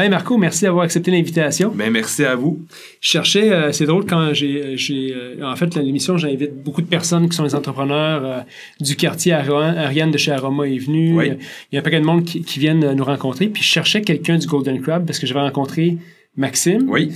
Hey 0.00 0.08
Marco, 0.08 0.36
merci 0.38 0.62
d'avoir 0.62 0.84
accepté 0.84 1.10
l'invitation. 1.10 1.72
Ben, 1.74 1.90
merci 1.90 2.24
à 2.24 2.36
vous. 2.36 2.60
Je 3.00 3.08
cherchais, 3.08 3.50
euh, 3.50 3.72
c'est 3.72 3.84
drôle 3.86 4.06
quand 4.06 4.32
j'ai, 4.32 4.76
j'ai 4.76 5.12
euh, 5.12 5.42
en 5.42 5.56
fait, 5.56 5.74
l'émission, 5.74 6.16
j'invite 6.16 6.62
beaucoup 6.62 6.82
de 6.82 6.86
personnes 6.86 7.28
qui 7.28 7.34
sont 7.36 7.42
des 7.42 7.54
entrepreneurs 7.56 8.24
euh, 8.24 8.40
du 8.80 8.94
quartier. 8.94 9.32
Ariane 9.32 10.12
de 10.12 10.18
chez 10.18 10.30
Aroma 10.30 10.68
est 10.68 10.78
venue. 10.78 11.16
Oui. 11.18 11.32
Il 11.72 11.74
y 11.74 11.78
a 11.78 11.80
un 11.80 11.82
paquet 11.82 11.98
de 11.98 12.04
monde 12.04 12.24
qui, 12.24 12.42
qui 12.42 12.60
viennent 12.60 12.92
nous 12.92 13.02
rencontrer. 13.04 13.48
Puis 13.48 13.62
je 13.64 13.68
cherchais 13.68 14.02
quelqu'un 14.02 14.38
du 14.38 14.46
Golden 14.46 14.80
Crab 14.80 15.04
parce 15.04 15.18
que 15.18 15.26
j'avais 15.26 15.40
rencontré 15.40 15.96
Maxime. 16.36 16.88
Oui. 16.88 17.10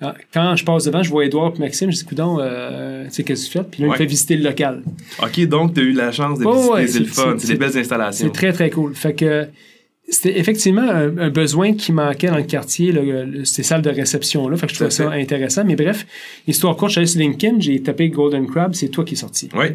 Ah, 0.00 0.14
Quand 0.32 0.56
je 0.56 0.64
passe 0.64 0.84
devant, 0.84 1.02
je 1.02 1.10
vois 1.10 1.26
Edouard 1.26 1.52
et 1.56 1.58
Maxime. 1.60 1.90
Je 1.92 1.96
dis, 1.98 2.04
coudon, 2.04 2.38
euh, 2.40 3.04
tu 3.04 3.10
sais, 3.10 3.24
qu'est-ce 3.24 3.46
que 3.48 3.52
tu 3.52 3.58
fais? 3.58 3.64
Puis 3.70 3.82
là, 3.82 3.88
il 3.88 3.90
me 3.92 3.96
fait 3.96 4.06
visiter 4.06 4.36
le 4.36 4.44
local. 4.44 4.82
OK, 5.22 5.40
donc, 5.46 5.74
tu 5.74 5.80
as 5.80 5.82
eu 5.84 5.92
la 5.92 6.10
chance 6.12 6.38
de 6.38 6.46
Oh, 6.46 6.52
visiter. 6.54 6.72
ouais, 6.72 6.86
c'est 6.86 6.98
le 7.00 7.04
fun. 7.04 7.34
c'est- 7.36 7.46
C'est 7.46 7.52
des 7.52 7.58
belles 7.58 7.76
installations. 7.76 8.26
C'est 8.26 8.32
très, 8.32 8.52
très 8.54 8.70
cool. 8.70 8.94
Fait 8.94 9.12
que 9.14 9.46
c'était 10.08 10.38
effectivement 10.38 10.82
un, 10.82 11.16
un 11.16 11.30
besoin 11.30 11.74
qui 11.74 11.92
manquait 11.92 12.26
dans 12.28 12.36
le 12.36 12.42
quartier, 12.42 12.92
le- 12.92 13.24
le- 13.24 13.44
ces 13.44 13.62
salles 13.62 13.82
de 13.82 13.90
réception-là. 13.90 14.56
Fait 14.56 14.66
que 14.66 14.72
je 14.72 14.76
trouvais 14.76 14.90
ça 14.90 15.10
intéressant. 15.10 15.64
Mais 15.64 15.76
bref, 15.76 16.06
histoire 16.46 16.76
courte, 16.76 16.96
allé 16.98 17.06
sur 17.06 17.20
LinkedIn, 17.20 17.60
j'ai 17.60 17.80
tapé 17.82 18.08
Golden 18.10 18.46
Crab, 18.46 18.74
c'est 18.74 18.88
toi 18.88 19.04
qui 19.04 19.14
es 19.14 19.16
sorti. 19.16 19.48
Oui. 19.54 19.66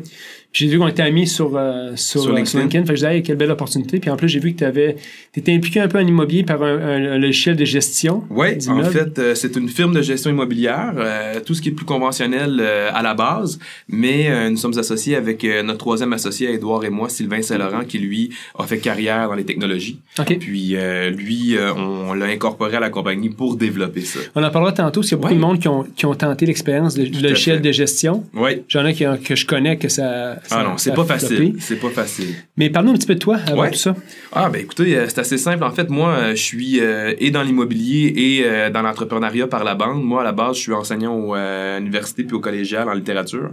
J'ai 0.53 0.65
vu 0.67 0.79
qu'on 0.79 0.87
était 0.87 1.03
amis 1.03 1.27
sur, 1.27 1.55
euh, 1.55 1.91
sur, 1.95 2.21
Sur 2.21 2.31
euh, 2.31 2.35
LinkedIn. 2.35 2.45
sur 2.49 2.59
LinkedIn. 2.59 2.83
Fait 2.85 2.93
que 2.93 2.99
je 2.99 3.05
disais, 3.05 3.17
hey, 3.17 3.23
quelle 3.23 3.35
belle 3.37 3.51
opportunité. 3.51 3.99
Puis 3.99 4.09
en 4.09 4.15
plus, 4.15 4.27
j'ai 4.27 4.39
vu 4.39 4.53
que 4.55 4.65
tu 4.65 5.39
étais 5.39 5.53
impliqué 5.53 5.79
un 5.81 5.87
peu 5.87 5.99
en 5.99 6.07
immobilier 6.07 6.43
par 6.43 6.63
un, 6.63 6.77
un- 6.79 7.11
un 7.13 7.17
logiciel 7.19 7.55
de 7.55 7.63
gestion. 7.65 8.23
Oui, 8.31 8.47
en 8.67 8.83
fait, 8.85 9.19
euh, 9.19 9.35
c'est 9.35 9.55
une 9.55 9.69
firme 9.69 9.93
de 9.93 10.01
gestion 10.01 10.31
immobilière, 10.31 10.93
euh, 10.97 11.39
tout 11.45 11.53
ce 11.53 11.61
qui 11.61 11.69
est 11.69 11.73
plus 11.73 11.85
conventionnel 11.85 12.57
euh, 12.59 12.89
à 12.91 13.03
la 13.03 13.13
base, 13.13 13.59
mais 13.87 14.29
euh, 14.31 14.49
nous 14.49 14.57
sommes 14.57 14.77
associés 14.79 15.15
avec 15.15 15.43
euh, 15.43 15.61
notre 15.61 15.77
troisième 15.79 16.13
associé, 16.13 16.51
Édouard 16.51 16.83
et 16.85 16.89
moi, 16.89 17.07
Sylvain 17.09 17.41
Saint-Laurent, 17.43 17.83
qui 17.87 17.99
lui 17.99 18.31
a 18.57 18.65
fait 18.65 18.79
carrière 18.79 19.27
dans 19.27 19.35
les 19.35 19.45
technologies. 19.45 19.99
OK. 20.17 20.39
Puis 20.39 20.75
euh, 20.75 21.11
lui, 21.11 21.55
euh, 21.55 21.71
on 21.75 22.13
l'a 22.13 22.25
incorporé 22.27 22.77
à 22.77 22.79
la 22.79 22.89
compagnie 22.89 23.29
pour 23.29 23.57
développer 23.57 24.01
ça. 24.01 24.19
On 24.33 24.43
en 24.43 24.49
parlera 24.49 24.71
tantôt, 24.71 25.01
parce 25.01 25.09
qu'il 25.09 25.17
y 25.17 25.19
a 25.19 25.21
beaucoup 25.21 25.27
Ouais. 25.33 25.35
de 25.35 25.41
monde 25.45 25.59
qui 25.59 25.67
ont, 25.67 25.83
qui 25.95 26.05
ont 26.07 26.15
tenté 26.15 26.45
l'expérience 26.47 26.95
du 26.95 27.21
logiciel 27.21 27.61
de 27.61 27.71
gestion. 27.71 28.23
Oui. 28.33 28.63
J'en 28.69 28.85
ai 28.85 28.93
qui, 28.93 29.03
que 29.23 29.35
je 29.35 29.45
connais 29.45 29.77
que 29.77 29.89
ça. 29.89 30.36
Ah 30.51 30.63
non, 30.63 30.77
c'est 30.77 30.93
pas 30.93 31.05
facile. 31.05 31.55
C'est 31.59 31.75
pas 31.79 31.89
facile. 31.89 32.35
Mais 32.57 32.69
parle-nous 32.69 32.91
un 32.91 32.95
petit 32.95 33.07
peu 33.07 33.15
de 33.15 33.19
toi 33.19 33.37
avant 33.47 33.61
Ouais. 33.61 33.71
tout 33.71 33.77
ça. 33.77 33.95
Ah 34.31 34.49
ben 34.49 34.61
écoutez, 34.61 34.95
euh, 34.97 35.05
c'est 35.07 35.19
assez 35.19 35.37
simple. 35.37 35.63
En 35.63 35.71
fait, 35.71 35.89
moi, 35.89 36.09
euh, 36.09 36.29
je 36.35 36.41
suis 36.41 36.79
euh, 36.79 37.13
et 37.19 37.31
dans 37.31 37.43
l'immobilier 37.43 38.13
et 38.15 38.43
euh, 38.45 38.69
dans 38.69 38.81
l'entrepreneuriat 38.81 39.47
par 39.47 39.63
la 39.63 39.75
bande. 39.75 40.03
Moi, 40.03 40.21
à 40.21 40.23
la 40.23 40.31
base, 40.31 40.55
je 40.57 40.61
suis 40.61 40.73
enseignant 40.73 41.13
au, 41.15 41.35
euh, 41.35 41.77
à 41.77 41.79
l'université 41.79 42.23
puis 42.23 42.35
au 42.35 42.39
collégial 42.39 42.87
en 42.89 42.93
littérature. 42.93 43.49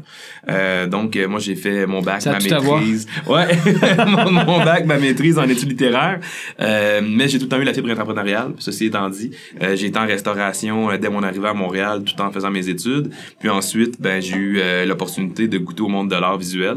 Euh, 0.49 0.87
donc, 0.87 1.17
euh, 1.17 1.29
moi, 1.29 1.41
j'ai 1.41 1.55
fait 1.55 1.87
mon 1.87 2.03
bac, 2.03 2.23
Ça 2.23 2.33
ma 2.33 2.39
maîtrise. 2.39 3.07
Ouais, 3.27 3.47
mon, 4.07 4.31
mon 4.31 4.65
bac, 4.65 4.87
ma 4.87 4.99
maîtrise 4.99 5.39
en 5.39 5.49
études 5.49 5.71
littéraires. 5.71 6.21
Euh, 6.61 7.01
mais 7.03 7.29
j'ai 7.29 7.39
tout 7.39 7.45
le 7.45 7.49
temps 7.51 7.61
eu 7.61 7.65
la 7.65 7.75
fibre 7.75 7.91
entrepreneuriale. 7.91 8.53
Ceci 8.59 8.87
étant 8.87 9.09
dit, 9.09 9.31
euh, 9.63 9.77
j'ai 9.77 9.87
été 9.87 9.99
en 9.99 10.07
restauration 10.07 10.91
euh, 10.91 10.97
dès 10.99 11.09
mon 11.09 11.23
arrivée 11.23 11.49
à 11.49 11.55
Montréal, 11.55 12.03
tout 12.05 12.21
en 12.21 12.31
faisant 12.31 12.51
mes 12.51 12.69
études. 12.69 13.11
Puis 13.41 13.49
ensuite, 13.49 14.01
ben 14.01 14.21
j'ai 14.21 14.37
eu 14.37 14.59
euh, 14.61 14.85
l'opportunité 14.87 15.49
de 15.49 15.59
goûter 15.59 15.83
au 15.83 15.89
monde 15.89 16.11
de 16.11 16.17
l'art 16.17 16.39
visuel, 16.39 16.74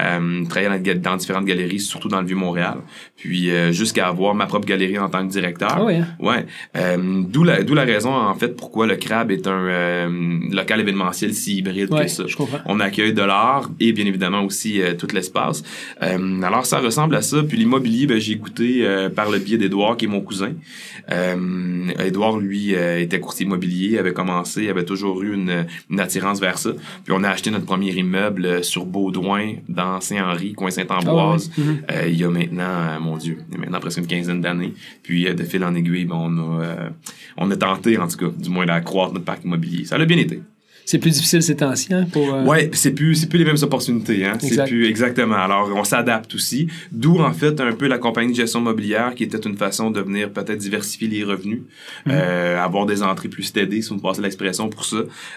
euh, 0.00 0.44
travailler 0.46 0.94
dans, 0.94 1.10
dans 1.10 1.16
différentes 1.16 1.44
galeries, 1.44 1.80
surtout 1.80 2.08
dans 2.08 2.20
le 2.20 2.26
Vieux-Montréal. 2.26 2.78
Puis 3.16 3.50
euh, 3.50 3.72
jusqu'à 3.72 4.08
avoir 4.08 4.34
ma 4.34 4.46
propre 4.46 4.66
galerie 4.66 4.98
en 4.98 5.08
tant 5.08 5.26
que 5.26 5.32
directeur. 5.32 5.72
Ah 5.76 5.84
ouais? 5.84 6.00
Ouais. 6.18 6.46
Euh, 6.76 7.22
d'où 7.26 7.44
la 7.44 7.62
d'où 7.62 7.74
la 7.74 7.84
raison 7.84 8.14
en 8.14 8.34
fait 8.34 8.56
pourquoi 8.56 8.86
le 8.86 8.96
Crab 8.96 9.30
est 9.30 9.46
un 9.46 9.52
euh, 9.66 10.38
local 10.50 10.80
événementiel 10.80 11.34
si 11.34 11.58
hybride 11.58 11.92
Ouais, 11.92 12.04
que 12.04 12.10
ça. 12.10 12.24
je 12.26 12.36
comprends. 12.36 12.58
On 12.66 12.80
accueille 12.80 13.12
de 13.12 13.22
l'art 13.22 13.68
et 13.80 13.92
bien 13.92 14.06
évidemment 14.06 14.42
aussi 14.42 14.80
tout 14.98 15.08
l'espace. 15.12 15.62
Alors 16.00 16.66
ça 16.66 16.78
ressemble 16.80 17.14
à 17.16 17.22
ça. 17.22 17.42
Puis 17.42 17.58
l'immobilier, 17.58 18.06
ben, 18.06 18.18
j'ai 18.18 18.32
écouté 18.32 18.86
euh, 18.86 19.08
par 19.10 19.30
le 19.30 19.38
biais 19.38 19.58
d'Edouard 19.58 19.96
qui 19.96 20.04
est 20.06 20.08
mon 20.08 20.20
cousin. 20.20 20.52
Edouard 21.98 22.38
lui 22.38 22.72
était 22.72 23.20
courtier 23.20 23.46
immobilier, 23.46 23.98
avait 23.98 24.12
commencé, 24.12 24.68
avait 24.68 24.84
toujours 24.84 25.22
eu 25.22 25.34
une, 25.34 25.66
une 25.90 26.00
attirance 26.00 26.40
vers 26.40 26.58
ça. 26.58 26.70
Puis 27.04 27.12
on 27.16 27.22
a 27.24 27.28
acheté 27.30 27.50
notre 27.50 27.64
premier 27.66 27.92
immeuble 27.92 28.62
sur 28.64 28.84
Baudouin 28.86 29.39
dans 29.68 30.00
Saint-Henri, 30.00 30.52
coin 30.54 30.70
Saint-Ambroise. 30.70 31.50
Ah. 31.56 31.60
Mhm. 31.60 31.82
Euh, 31.90 32.08
il 32.08 32.16
y 32.16 32.24
a 32.24 32.30
maintenant, 32.30 32.62
euh, 32.62 33.00
mon 33.00 33.16
Dieu, 33.16 33.38
il 33.48 33.54
y 33.54 33.56
a 33.56 33.60
maintenant 33.60 33.80
presque 33.80 33.98
une 33.98 34.06
quinzaine 34.06 34.40
d'années. 34.40 34.74
Puis 35.02 35.26
euh, 35.26 35.34
de 35.34 35.44
fil 35.44 35.64
en 35.64 35.74
aiguille, 35.74 36.04
ben, 36.04 36.16
on 36.16 36.60
a 36.62 36.90
on 37.36 37.50
a 37.50 37.56
tenté 37.56 37.96
en 37.98 38.08
tout 38.08 38.16
cas, 38.16 38.30
du 38.36 38.50
moins 38.50 38.66
d'accroître 38.66 39.12
notre 39.12 39.24
parc 39.24 39.44
immobilier. 39.44 39.84
Ça 39.84 39.96
a 39.96 40.04
bien 40.04 40.18
été. 40.18 40.42
C'est 40.90 40.98
plus 40.98 41.12
difficile 41.12 41.40
ces 41.42 41.54
temps-ci 41.54 41.94
hein, 41.94 42.06
pour. 42.12 42.34
euh, 42.34 42.44
Ouais, 42.44 42.68
c'est 42.72 42.90
plus 42.90 43.14
c'est 43.14 43.28
plus 43.28 43.38
les 43.38 43.44
mêmes 43.44 43.62
opportunités 43.62 44.24
hein, 44.26 44.34
c'est 44.40 44.48
Exact. 44.48 44.66
plus 44.68 44.86
exactement. 44.88 45.36
Alors 45.36 45.70
on 45.74 45.84
s'adapte 45.84 46.34
aussi, 46.34 46.66
d'où 46.90 47.18
en 47.20 47.32
fait 47.32 47.60
un 47.60 47.72
peu 47.72 47.86
la 47.86 47.98
compagnie 47.98 48.32
de 48.32 48.36
gestion 48.36 48.60
immobilière 48.60 49.14
qui 49.14 49.22
était 49.24 49.38
une 49.38 49.56
façon 49.56 49.90
de 49.92 50.00
venir 50.00 50.30
peut-être 50.32 50.58
diversifier 50.58 51.06
les 51.06 51.22
revenus, 51.22 51.60
Mhm. 52.06 52.12
euh, 52.12 52.58
avoir 52.58 52.86
des 52.86 53.02
entrées 53.04 53.28
plus 53.28 53.44
steady, 53.44 53.82
si 53.82 53.88
vous 53.90 53.96
me 53.96 54.00
passez 54.00 54.20
l'expression 54.20 54.68
pour 54.68 54.84
ça. 54.84 54.96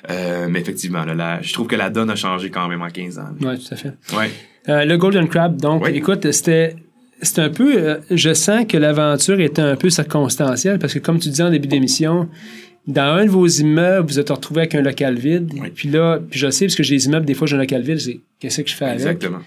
Euh, 0.09 0.47
mais 0.49 0.59
effectivement 0.61 1.05
là, 1.05 1.39
je 1.41 1.53
trouve 1.53 1.67
que 1.67 1.75
la 1.75 1.89
donne 1.91 2.09
a 2.09 2.15
changé 2.15 2.49
quand 2.49 2.67
même 2.67 2.81
en 2.81 2.89
15 2.89 3.19
ans. 3.19 3.29
Ouais, 3.41 3.57
tout 3.57 3.71
à 3.71 3.75
fait. 3.75 3.93
Ouais. 4.17 4.31
Euh, 4.69 4.85
le 4.85 4.97
Golden 4.97 5.27
Crab, 5.27 5.57
donc, 5.61 5.83
Oui. 5.83 5.91
écoute, 5.93 6.31
c'était. 6.31 6.75
C'est 7.21 7.39
un 7.39 7.49
peu. 7.49 7.77
euh, 7.77 7.97
je 8.11 8.33
sens 8.33 8.65
que 8.67 8.75
l'aventure 8.77 9.39
était 9.39 9.61
un 9.61 9.75
peu 9.77 9.89
circonstancielle 9.89 10.77
parce 10.79 10.93
que, 10.93 10.99
comme 10.99 11.19
tu 11.19 11.29
disais 11.29 11.43
en 11.43 11.51
début 11.51 11.67
d'émission, 11.69 12.27
dans 12.87 13.15
un 13.15 13.25
de 13.25 13.29
vos 13.29 13.47
immeubles, 13.47 14.07
vous 14.07 14.19
êtes 14.19 14.29
retrouvé 14.29 14.61
avec 14.61 14.75
un 14.75 14.81
local 14.81 15.17
vide. 15.17 15.51
Oui. 15.53 15.69
Puis 15.73 15.89
là, 15.89 16.19
puis 16.29 16.39
je 16.39 16.49
sais, 16.49 16.65
parce 16.65 16.75
que 16.75 16.83
j'ai 16.83 16.95
des 16.95 17.05
immeubles, 17.05 17.25
des 17.25 17.33
fois, 17.33 17.47
j'ai 17.47 17.55
un 17.55 17.59
local 17.59 17.81
vide, 17.81 17.99
je 17.99 18.11
dis, 18.11 18.21
qu'est-ce 18.39 18.61
que 18.61 18.69
je 18.69 18.75
fais 18.75 18.85
avec? 18.85 18.99
Exactement. 18.99 19.39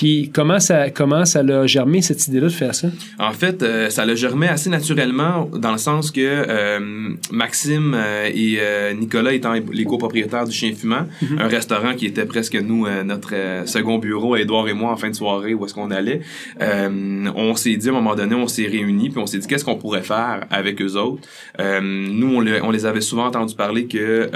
Puis 0.00 0.30
comment 0.32 0.58
ça, 0.60 0.88
comment 0.88 1.26
ça 1.26 1.42
l'a 1.42 1.66
germé, 1.66 2.00
cette 2.00 2.26
idée-là 2.26 2.46
de 2.46 2.52
faire 2.52 2.74
ça? 2.74 2.88
En 3.18 3.32
fait, 3.32 3.62
euh, 3.62 3.90
ça 3.90 4.06
l'a 4.06 4.14
germé 4.14 4.48
assez 4.48 4.70
naturellement 4.70 5.46
dans 5.52 5.72
le 5.72 5.76
sens 5.78 6.10
que 6.10 6.20
euh, 6.22 7.10
Maxime 7.30 7.92
euh, 7.94 8.30
et 8.34 8.94
Nicolas 8.94 9.34
étant 9.34 9.52
les 9.52 9.84
copropriétaires 9.84 10.46
du 10.46 10.52
Chien 10.52 10.72
Fumant, 10.74 11.06
un 11.38 11.48
restaurant 11.48 11.92
qui 11.94 12.06
était 12.06 12.24
presque 12.24 12.54
nous 12.54 12.86
notre 13.04 13.34
second 13.66 13.98
bureau, 13.98 14.36
Edouard 14.36 14.68
et 14.68 14.72
moi 14.72 14.90
en 14.90 14.96
fin 14.96 15.10
de 15.10 15.14
soirée 15.14 15.52
où 15.52 15.66
est-ce 15.66 15.74
qu'on 15.74 15.90
allait, 15.90 16.22
on 16.60 17.54
s'est 17.54 17.76
dit 17.76 17.88
à 17.88 17.90
un 17.90 17.94
moment 17.96 18.14
donné, 18.14 18.34
on 18.34 18.48
s'est 18.48 18.66
réunis 18.68 19.10
puis 19.10 19.18
on 19.20 19.26
s'est 19.26 19.38
dit 19.38 19.46
qu'est-ce 19.46 19.66
qu'on 19.66 19.76
pourrait 19.76 20.02
faire 20.02 20.46
avec 20.50 20.80
eux 20.80 20.96
autres? 20.96 21.20
Nous, 21.58 22.34
on, 22.36 22.40
le- 22.40 22.64
on 22.64 22.70
les 22.70 22.86
avait 22.86 23.02
souvent 23.02 23.26
entendu 23.26 23.54
parler 23.54 23.84
que 23.86 24.30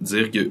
dire 0.00 0.30
que 0.30 0.50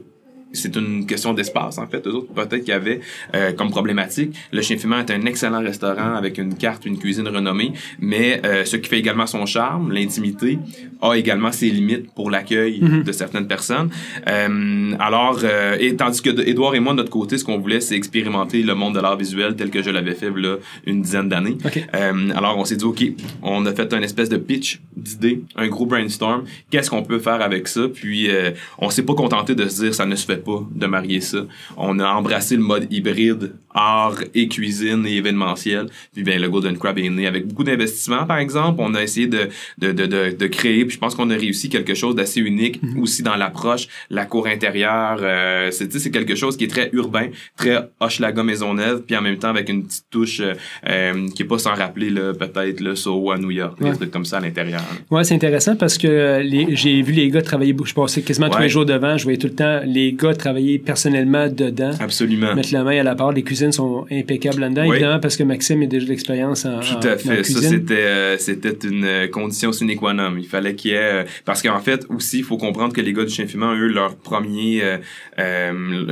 c'est 0.57 0.75
une 0.75 1.05
question 1.05 1.33
d'espace, 1.33 1.77
en 1.77 1.87
fait. 1.87 2.05
Eux 2.07 2.13
autres, 2.13 2.33
peut-être 2.33 2.59
qu'il 2.59 2.69
y 2.69 2.71
avait 2.71 2.99
euh, 3.35 3.53
comme 3.53 3.69
problématique. 3.69 4.35
Le 4.51 4.61
Chien 4.61 4.77
Fumant 4.77 4.99
est 4.99 5.11
un 5.11 5.25
excellent 5.25 5.61
restaurant 5.61 6.15
avec 6.15 6.37
une 6.37 6.55
carte, 6.55 6.85
une 6.85 6.97
cuisine 6.97 7.27
renommée, 7.27 7.73
mais 7.99 8.41
euh, 8.45 8.65
ce 8.65 8.77
qui 8.77 8.89
fait 8.89 8.99
également 8.99 9.27
son 9.27 9.45
charme, 9.45 9.91
l'intimité, 9.91 10.59
a 11.01 11.13
également 11.13 11.51
ses 11.51 11.69
limites 11.69 12.11
pour 12.13 12.31
l'accueil 12.31 12.79
de 12.79 13.11
certaines 13.11 13.47
personnes. 13.47 13.89
Euh, 14.27 14.93
alors, 14.99 15.39
euh, 15.43 15.77
et 15.79 15.95
tandis 15.95 16.21
que 16.21 16.29
Edouard 16.47 16.75
et 16.75 16.79
moi, 16.79 16.93
de 16.93 16.97
notre 16.97 17.09
côté, 17.09 17.37
ce 17.37 17.45
qu'on 17.45 17.57
voulait, 17.57 17.81
c'est 17.81 17.95
expérimenter 17.95 18.63
le 18.63 18.75
monde 18.75 18.95
de 18.95 18.99
l'art 18.99 19.17
visuel 19.17 19.55
tel 19.55 19.69
que 19.69 19.81
je 19.81 19.89
l'avais 19.89 20.13
fait 20.13 20.29
là 20.29 20.57
une 20.85 21.01
dizaine 21.01 21.29
d'années. 21.29 21.57
OK. 21.65 21.79
Euh, 21.95 22.29
alors, 22.35 22.57
on 22.57 22.65
s'est 22.65 22.75
dit, 22.75 22.85
OK, 22.85 23.03
on 23.41 23.65
a 23.65 23.73
fait 23.73 23.93
un 23.93 24.01
espèce 24.01 24.29
de 24.29 24.37
pitch 24.37 24.81
d'idées, 24.95 25.41
un 25.55 25.67
gros 25.67 25.85
brainstorm. 25.85 26.43
Qu'est-ce 26.69 26.89
qu'on 26.89 27.03
peut 27.03 27.19
faire 27.19 27.41
avec 27.41 27.67
ça? 27.67 27.87
Puis, 27.93 28.29
euh, 28.29 28.51
on 28.79 28.89
s'est 28.89 29.03
pas 29.03 29.15
contenté 29.15 29.55
de 29.55 29.67
se 29.67 29.83
dire, 29.83 29.95
ça 29.95 30.05
ne 30.05 30.15
se 30.15 30.25
fait 30.25 30.43
de 30.71 30.87
marier 30.87 31.21
ça. 31.21 31.39
On 31.75 31.99
a 31.99 32.07
embrassé 32.07 32.55
le 32.55 32.63
mode 32.63 32.91
hybride, 32.91 33.55
art 33.77 34.19
et 34.33 34.47
cuisine 34.47 35.05
et 35.05 35.15
événementiel. 35.17 35.85
Puis, 36.13 36.23
ben, 36.23 36.41
le 36.41 36.49
Golden 36.49 36.77
Crab 36.77 36.97
est 36.97 37.09
né 37.09 37.27
avec 37.27 37.47
beaucoup 37.47 37.63
d'investissements, 37.63 38.25
par 38.25 38.39
exemple. 38.39 38.79
On 38.81 38.93
a 38.95 39.03
essayé 39.03 39.27
de, 39.27 39.49
de, 39.77 39.91
de, 39.91 40.05
de, 40.07 40.35
de 40.35 40.47
créer, 40.47 40.83
puis 40.85 40.95
je 40.95 40.99
pense 40.99 41.13
qu'on 41.15 41.29
a 41.29 41.35
réussi 41.35 41.69
quelque 41.69 41.93
chose 41.93 42.15
d'assez 42.15 42.41
unique 42.41 42.81
aussi 42.99 43.21
dans 43.23 43.35
l'approche, 43.35 43.87
la 44.09 44.25
cour 44.25 44.47
intérieure. 44.47 45.19
Euh, 45.21 45.69
c'est, 45.71 45.91
c'est 45.93 46.11
quelque 46.11 46.35
chose 46.35 46.57
qui 46.57 46.63
est 46.65 46.67
très 46.69 46.89
urbain, 46.93 47.27
très 47.55 47.77
Hochelaga 47.99 48.43
Maisonneuve, 48.43 49.03
puis 49.03 49.15
en 49.15 49.21
même 49.21 49.37
temps 49.37 49.49
avec 49.49 49.69
une 49.69 49.85
petite 49.85 50.05
touche 50.09 50.39
euh, 50.39 50.53
euh, 50.89 51.27
qui 51.35 51.43
est 51.43 51.45
pas 51.45 51.59
sans 51.59 51.73
rappeler 51.75 52.09
là, 52.09 52.33
peut-être 52.33 52.79
le 52.79 52.95
Soho 52.95 53.31
à 53.31 53.37
New 53.37 53.51
York, 53.51 53.79
Ouais. 53.81 53.91
des 53.91 53.97
trucs 53.97 54.11
comme 54.11 54.25
ça 54.25 54.37
à 54.37 54.41
l'intérieur. 54.41 54.81
Ouais, 55.11 55.23
c'est 55.23 55.35
intéressant 55.35 55.75
parce 55.75 55.97
que 55.97 56.07
euh, 56.07 56.39
les- 56.41 56.75
j'ai 56.75 57.01
vu 57.01 57.11
les 57.13 57.29
gars 57.29 57.41
travailler, 57.41 57.75
je 57.85 57.93
passais 57.93 58.21
quasiment 58.21 58.49
tous 58.49 58.59
les 58.59 58.69
jours 58.69 58.85
devant, 58.85 59.17
je 59.17 59.23
voyais 59.23 59.37
tout 59.37 59.47
le 59.47 59.53
temps 59.53 59.81
les 59.85 60.13
gars 60.13 60.33
travailler 60.33 60.79
personnellement 60.79 61.47
dedans. 61.47 61.91
Absolument. 61.99 62.55
Mettre 62.55 62.73
la 62.73 62.83
main 62.83 62.99
à 62.99 63.03
la 63.03 63.15
part, 63.15 63.31
les 63.31 63.43
cuisines 63.43 63.66
sont 63.71 64.05
impeccables 64.11 64.59
là-dedans, 64.59 64.83
Oui. 64.87 64.95
évidemment 64.97 65.19
parce 65.19 65.35
que 65.37 65.43
Maxime 65.43 65.81
a 65.83 65.85
déjà 65.85 66.05
de 66.05 66.09
l'expérience 66.09 66.65
en, 66.65 66.79
Tout 66.79 67.07
à 67.07 67.13
en 67.15 67.17
fait. 67.17 67.43
Ça, 67.43 67.61
c'était 67.61 67.93
euh, 67.95 68.37
c'était 68.37 68.87
une 68.87 69.03
euh, 69.05 69.27
condition 69.27 69.71
sine 69.71 69.95
qua 69.95 70.13
non. 70.13 70.35
Il 70.37 70.45
fallait 70.47 70.75
qu'il 70.75 70.91
y 70.91 70.93
ait... 70.93 70.97
euh, 70.97 71.23
parce 71.45 71.61
qu'en 71.61 71.79
fait, 71.79 72.05
aussi, 72.09 72.39
il 72.39 72.43
faut 72.43 72.57
comprendre 72.57 72.93
que 72.93 73.01
les 73.01 73.13
gars 73.13 73.23
du 73.23 73.29
chien 73.29 73.47
fumant, 73.47 73.73
eux, 73.75 73.87
leur 73.87 74.15
premier... 74.15 74.83
euh, 74.83 74.97
euh, 75.39 75.71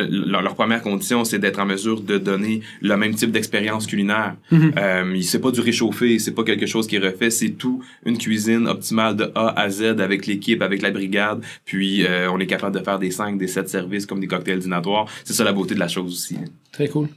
leur, 0.10 0.42
leur 0.42 0.56
première 0.56 0.82
condition, 0.82 1.24
c'est 1.26 1.40
d'être 1.40 1.60
en 1.60 1.66
mesure 1.66 2.02
de 2.02 2.18
donner 2.18 2.62
le 2.82 2.96
même 2.98 3.16
type 3.16 3.32
d'expérience 3.32 3.88
culinaire. 3.88 4.36
Mhm. 4.52 4.72
euh, 4.78 5.22
c'est 5.22 5.42
pas 5.42 5.52
du 5.52 5.62
réchauffé, 5.62 6.20
c'est 6.20 6.32
pas 6.34 6.44
quelque 6.44 6.66
chose 6.66 6.88
qui 6.88 6.96
est 6.98 7.00
refait, 7.00 7.30
c'est 7.30 7.50
tout 7.52 7.84
une 8.06 8.18
cuisine 8.18 8.68
optimale 8.68 9.16
de 9.16 9.32
A 9.36 9.60
à 9.60 9.70
Z 9.70 10.00
avec 10.00 10.28
l'équipe, 10.28 10.62
avec 10.62 10.82
la 10.82 10.92
brigade. 10.92 11.42
Puis, 11.66 12.06
euh, 12.06 12.30
on 12.32 12.40
est 12.40 12.46
capable 12.48 12.78
de 12.78 12.84
faire 12.84 13.00
des 13.00 13.12
5, 13.12 13.38
des 13.38 13.48
7 13.48 13.68
services 13.70 14.06
comme 14.06 14.20
des 14.20 14.28
cocktails 14.28 14.60
dînatoires. 14.60 15.06
C'est 15.24 15.34
ça 15.34 15.44
la 15.44 15.54
beauté 15.54 15.74
de 15.76 15.80
la 15.80 15.88
chose 15.88 16.12
aussi. 16.14 16.38
Très 16.76 16.88
cool. 16.90 17.08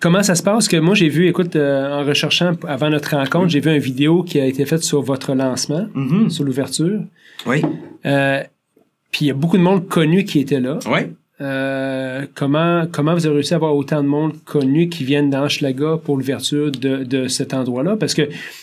Comment 0.00 0.22
ça 0.22 0.34
se 0.36 0.42
passe? 0.44 0.68
Que 0.68 0.76
moi, 0.76 0.94
j'ai 0.94 1.08
vu, 1.08 1.26
écoute, 1.28 1.56
euh, 1.56 2.00
en 2.00 2.04
recherchant 2.04 2.52
avant 2.66 2.88
notre 2.88 3.16
rencontre, 3.16 3.48
j'ai 3.48 3.58
vu 3.60 3.72
une 3.74 3.80
vidéo 3.80 4.22
qui 4.22 4.38
a 4.40 4.46
été 4.46 4.64
faite 4.64 4.84
sur 4.84 5.02
votre 5.02 5.34
lancement, 5.34 5.86
Mhm. 5.94 6.30
sur 6.30 6.44
l'ouverture. 6.44 7.00
Oui. 7.46 7.62
Euh, 8.06 8.42
puis 9.10 9.24
il 9.24 9.28
y 9.28 9.30
a 9.30 9.34
beaucoup 9.34 9.56
de 9.58 9.62
monde 9.62 9.88
connu 9.88 10.22
qui 10.24 10.38
était 10.38 10.60
là. 10.60 10.78
Oui. 10.86 11.00
Euh, 11.40 12.26
comment, 12.34 12.84
comment 12.90 13.14
vous 13.14 13.24
avez 13.26 13.34
réussi 13.36 13.52
à 13.54 13.56
avoir 13.56 13.74
autant 13.76 14.02
de 14.02 14.08
monde 14.08 14.32
connu 14.44 14.88
qui 14.88 15.04
viennent 15.04 15.30
dans 15.30 15.48
Schlaga 15.48 15.96
pour 16.04 16.16
l'ouverture 16.16 16.70
de, 16.72 17.04
de 17.04 17.28
cet 17.28 17.54
endroit-là? 17.54 17.96
Parce 17.96 18.14
que 18.14 18.22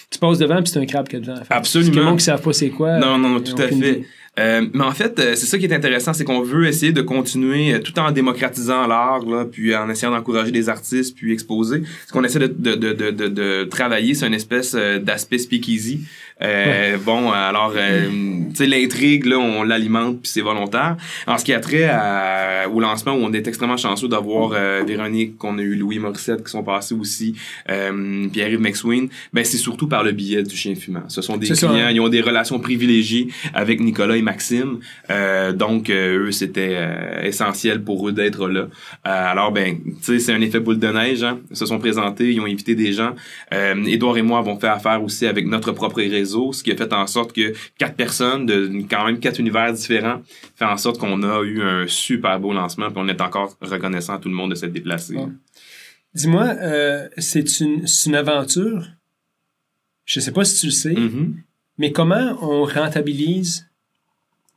tu 0.10 0.20
passes 0.20 0.38
devant 0.40 0.58
puis 0.62 0.68
c'est 0.72 0.80
un 0.80 0.86
crabe 0.86 1.08
qu'il 1.08 1.20
y 1.20 1.22
a 1.22 1.26
devant. 1.26 1.42
Absolument. 1.50 1.92
Il 1.92 1.96
y 1.96 2.00
a 2.00 2.02
des 2.04 2.10
gens 2.10 2.16
qui 2.18 2.24
savent 2.26 2.42
pas 2.42 2.54
c'est 2.54 2.70
quoi? 2.70 2.98
Non, 2.98 3.18
non, 3.18 3.40
tout 3.42 3.56
à 3.62 3.68
fait. 3.68 3.76
idée. 3.76 4.06
Euh, 4.38 4.68
mais 4.74 4.84
en 4.84 4.92
fait, 4.92 5.18
euh, 5.18 5.36
c'est 5.36 5.46
ça 5.46 5.58
qui 5.58 5.66
est 5.66 5.74
intéressant, 5.74 6.14
c'est 6.14 6.26
qu'on 6.26 6.42
veut 6.42 6.68
essayer 6.68 6.92
de 6.92 7.02
continuer 7.02 7.74
euh, 7.74 7.80
tout 7.80 7.98
en 8.00 8.12
démocratisant 8.12 8.86
l'art, 8.86 9.24
puis 9.50 9.74
en 9.76 9.90
essayant 9.90 10.12
d'encourager 10.12 10.52
des 10.52 10.68
artistes, 10.68 11.16
puis 11.16 11.32
exposer. 11.32 11.84
Ce 12.08 12.12
qu'on 12.12 12.24
essaie 12.24 12.40
de, 12.40 12.48
de, 12.48 12.76
de, 12.76 13.12
de 13.12 13.64
travailler, 13.64 14.14
c'est 14.14 14.28
une 14.28 14.34
espèce 14.34 14.76
euh, 14.78 15.00
d'aspect 15.00 15.38
speakeasy. 15.38 16.02
Euh, 16.42 16.98
Bon, 17.06 17.32
alors, 17.32 17.74
euh, 17.76 18.10
tu 18.50 18.56
sais, 18.56 18.66
l'intrigue, 18.68 19.26
là, 19.26 19.38
on 19.38 19.64
l'alimente, 19.64 20.22
puis 20.22 20.32
c'est 20.32 20.42
volontaire. 20.42 20.98
En 21.28 21.38
ce 21.38 21.46
qui 21.46 21.54
a 21.54 21.60
trait 21.60 21.84
à- 21.86 22.68
au 22.72 22.80
lancement, 22.80 23.14
où 23.14 23.20
on 23.22 23.32
est 23.34 23.48
extrêmement 23.48 23.78
chanceux 23.78 24.08
d'avoir 24.08 24.52
euh, 24.54 24.84
Véronique, 24.86 25.38
qu'on 25.38 25.58
a 25.60 25.62
eu 25.62 25.76
Louis 25.76 26.00
Morissette 26.00 26.44
qui 26.44 26.50
sont 26.52 26.64
passés 26.64 26.96
aussi, 26.96 27.36
euh, 27.70 28.28
Pierre-Yves 28.32 28.60
McSween, 28.60 29.08
ben 29.34 29.46
c'est 29.46 29.58
surtout 29.58 29.88
par 29.88 30.04
le 30.04 30.12
biais 30.12 30.44
du 30.44 30.56
chien 30.56 30.74
fumant. 30.76 31.04
Ce 31.10 31.22
sont 31.22 31.38
des 31.38 31.48
ça, 31.54 31.68
clients, 31.68 31.90
ils 31.90 32.00
ont 32.02 32.10
des 32.10 32.22
relations 32.22 32.60
privilégiées 32.60 33.28
avec 33.54 33.80
Nicolas 33.80 34.18
et 34.18 34.22
Maxime. 34.22 34.80
Euh, 35.10 35.52
donc, 35.54 35.90
euh, 35.90 36.26
eux, 36.28 36.32
c'était 36.32 36.72
euh, 36.76 37.24
essentiel 37.24 37.84
pour 37.84 38.08
eux 38.10 38.12
d'être 38.12 38.48
là. 38.48 38.62
Euh, 38.62 38.68
alors, 39.06 39.52
ben, 39.52 39.78
tu 39.78 39.94
sais, 40.02 40.20
c'est 40.20 40.34
un 40.34 40.42
effet 40.42 40.60
boule 40.60 40.80
de 40.80 40.88
neige. 40.88 41.24
Hein. 41.24 41.40
Ils 41.52 41.56
se 41.58 41.66
sont 41.66 41.80
présentés, 41.80 42.32
ils 42.32 42.40
ont 42.42 42.46
invité 42.46 42.74
des 42.76 42.94
gens. 42.94 43.14
Euh, 43.54 43.76
Édouard 43.86 44.18
et 44.18 44.22
moi 44.22 44.40
avons 44.40 44.58
fait 44.60 44.68
affaire 44.68 45.04
aussi 45.04 45.28
avec 45.28 45.46
notre 45.46 45.72
propre 45.72 45.98
réseau, 46.02 46.25
ce 46.26 46.64
qui 46.64 46.72
a 46.72 46.76
fait 46.76 46.92
en 46.94 47.08
sorte 47.08 47.34
que 47.34 47.54
quatre 47.78 47.96
personnes 47.96 48.46
de 48.46 48.68
quand 48.90 49.06
même 49.06 49.20
quatre 49.20 49.40
univers 49.40 49.72
différents 49.74 50.22
fait 50.56 50.66
en 50.66 50.78
sorte 50.78 50.98
qu'on 51.00 51.22
a 51.24 51.42
eu 51.44 51.62
un 51.62 51.88
super 51.88 52.40
beau 52.40 52.54
lancement. 52.54 52.88
Puis 52.92 52.98
on 52.98 53.08
est 53.08 53.22
encore 53.22 53.56
reconnaissant 53.62 54.16
à 54.16 54.20
tout 54.20 54.30
le 54.30 54.36
monde 54.36 54.52
de 54.52 54.56
s'être 54.56 54.74
déplacé. 54.74 55.16
Dis-moi, 56.14 56.44
euh, 56.62 57.08
c'est 57.18 57.60
une, 57.60 57.86
une 58.06 58.16
aventure? 58.16 58.88
Je 60.06 60.20
sais 60.20 60.32
pas 60.32 60.46
si 60.46 60.60
tu 60.60 60.66
le 60.68 60.72
sais, 60.72 60.94
Mhm. 60.94 61.36
mais 61.78 61.92
comment 61.92 62.38
on 62.42 62.64
rentabilise 62.64 63.68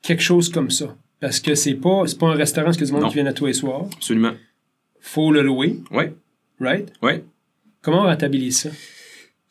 quelque 0.03 0.23
chose 0.23 0.51
comme 0.51 0.71
ça? 0.71 0.97
Parce 1.21 1.41
que 1.41 1.55
c'est 1.55 1.75
pas, 1.75 2.03
c'est 2.07 2.19
pas 2.19 2.29
un 2.29 2.35
restaurant, 2.35 2.73
c'est 2.73 2.79
que 2.81 2.85
du 2.85 2.93
monde 2.93 3.03
Non. 3.03 3.09
qui 3.09 3.15
vient 3.15 3.27
à 3.27 3.33
tous 3.33 3.47
les 3.47 3.55
soirs. 3.55 3.87
Absolument. 3.97 4.35
Faut 5.01 5.33
le 5.33 5.43
louer, 5.43 5.81
Ouais, 5.91 6.15
right? 6.61 6.93
ouais. 7.03 7.25
Comment 7.83 8.03
on 8.03 8.07
rentabilise 8.07 8.61
ça? 8.61 8.71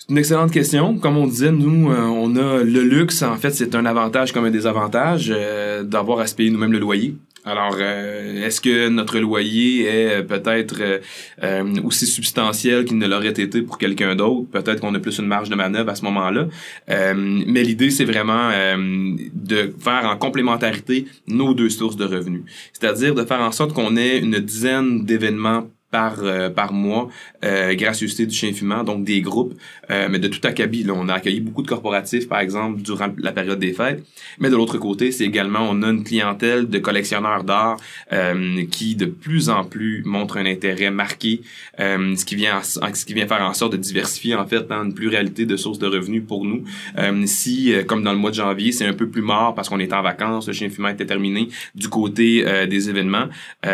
Une 0.09 0.17
excellente 0.17 0.51
question. 0.51 0.97
Comme 0.97 1.17
on 1.17 1.27
disait, 1.27 1.51
nous, 1.51 1.91
euh, 1.91 1.99
on 1.99 2.33
a 2.37 2.63
le 2.63 2.81
luxe. 2.81 3.23
En 3.23 3.35
fait, 3.35 3.51
c'est 3.51 3.75
un 3.75 3.85
avantage 3.85 4.31
comme 4.31 4.45
un 4.45 4.51
désavantage 4.51 5.33
euh, 5.35 5.83
d'avoir 5.83 6.19
à 6.19 6.27
se 6.27 6.33
payer 6.33 6.49
nous-mêmes 6.49 6.71
le 6.71 6.79
loyer. 6.79 7.15
Alors, 7.43 7.75
euh, 7.77 8.45
est-ce 8.45 8.61
que 8.61 8.87
notre 8.87 9.19
loyer 9.19 9.83
est 9.83 10.19
euh, 10.19 10.23
peut-être 10.23 10.77
euh, 10.79 10.99
euh, 11.43 11.73
aussi 11.83 12.05
substantiel 12.05 12.85
qu'il 12.85 12.97
ne 12.97 13.07
l'aurait 13.07 13.27
été 13.27 13.61
pour 13.61 13.77
quelqu'un 13.77 14.15
d'autre? 14.15 14.49
Peut-être 14.49 14.79
qu'on 14.79 14.95
a 14.95 14.99
plus 14.99 15.17
une 15.19 15.27
marge 15.27 15.49
de 15.49 15.55
manœuvre 15.55 15.89
à 15.89 15.95
ce 15.95 16.05
moment-là. 16.05 16.47
Euh, 16.89 17.13
mais 17.15 17.63
l'idée, 17.63 17.89
c'est 17.89 18.05
vraiment 18.05 18.51
de 18.77 19.73
faire 19.77 20.05
en 20.05 20.15
complémentarité 20.15 21.05
nos 21.27 21.53
deux 21.53 21.69
sources 21.69 21.97
de 21.97 22.05
revenus. 22.05 22.43
C'est-à-dire 22.71 23.13
de 23.13 23.25
faire 23.25 23.41
en 23.41 23.51
sorte 23.51 23.73
qu'on 23.73 23.97
ait 23.97 24.19
une 24.19 24.39
dizaine 24.39 25.03
d'événements 25.03 25.67
par 25.91 26.15
euh, 26.21 26.49
par 26.49 26.73
mois 26.73 27.07
euh, 27.45 27.73
gracieuseté 27.75 28.25
du 28.25 28.35
chien 28.35 28.51
fumant 28.53 28.83
donc 28.83 29.03
des 29.05 29.21
groupes. 29.21 29.53
Euh, 29.89 30.07
mais 30.11 30.19
de 30.19 30.27
tout 30.27 30.45
acabit 30.45 30.83
là 30.83 30.93
on 30.95 31.07
a 31.07 31.13
accueilli 31.13 31.39
beaucoup 31.39 31.61
de 31.61 31.67
corporatifs 31.67 32.27
par 32.27 32.39
exemple 32.39 32.81
durant 32.81 33.07
la 33.17 33.31
période 33.31 33.59
des 33.59 33.71
fêtes. 33.73 34.03
Mais 34.39 34.49
de 34.49 34.55
l'autre 34.55 34.77
côté 34.77 35.11
c'est 35.11 35.23
également 35.23 35.59
on 35.61 35.81
a 35.83 35.87
une 35.89 36.03
clientèle 36.03 36.67
de 36.67 36.79
collectionneurs 36.79 37.43
d'art 37.43 37.77
euh, 38.11 38.65
qui 38.69 38.95
de 38.95 39.05
plus 39.05 39.49
en 39.49 39.63
plus 39.63 40.03
montre 40.05 40.37
un 40.37 40.45
intérêt 40.45 40.91
marqué 40.91 41.41
euh, 41.79 42.15
ce 42.17 42.25
qui 42.25 42.35
vient 42.35 42.57
en- 42.59 42.63
ce 42.93 43.05
qui 43.05 43.13
vient 43.13 43.27
faire 43.27 43.41
en 43.41 43.53
sorte 43.53 43.71
de 43.73 43.77
diversifier 43.77 44.35
en 44.35 44.45
fait 44.45 44.67
dans 44.67 44.83
une 44.83 44.93
pluralité 44.93 45.45
de 45.45 45.55
sources 45.55 45.79
de 45.79 45.87
revenus 45.87 46.23
pour 46.27 46.43
nous. 46.43 46.63
Euh, 46.97 47.23
si 47.25 47.71
comme 47.87 48.03
dans 48.03 48.11
le 48.11 48.17
mois 48.17 48.31
de 48.31 48.35
janvier 48.35 48.71
c'est 48.73 48.85
un 48.85 48.93
peu 48.93 49.07
plus 49.07 49.21
mort 49.21 49.55
parce 49.55 49.69
qu'on 49.69 49.79
est 49.79 49.93
en 49.93 50.01
vacances 50.01 50.47
le 50.47 50.53
chien 50.53 50.69
fumant 50.69 50.89
était 50.89 51.05
terminé 51.05 51.47
du 51.75 51.87
côté 51.87 52.43
des 52.67 52.89
événements 52.89 53.27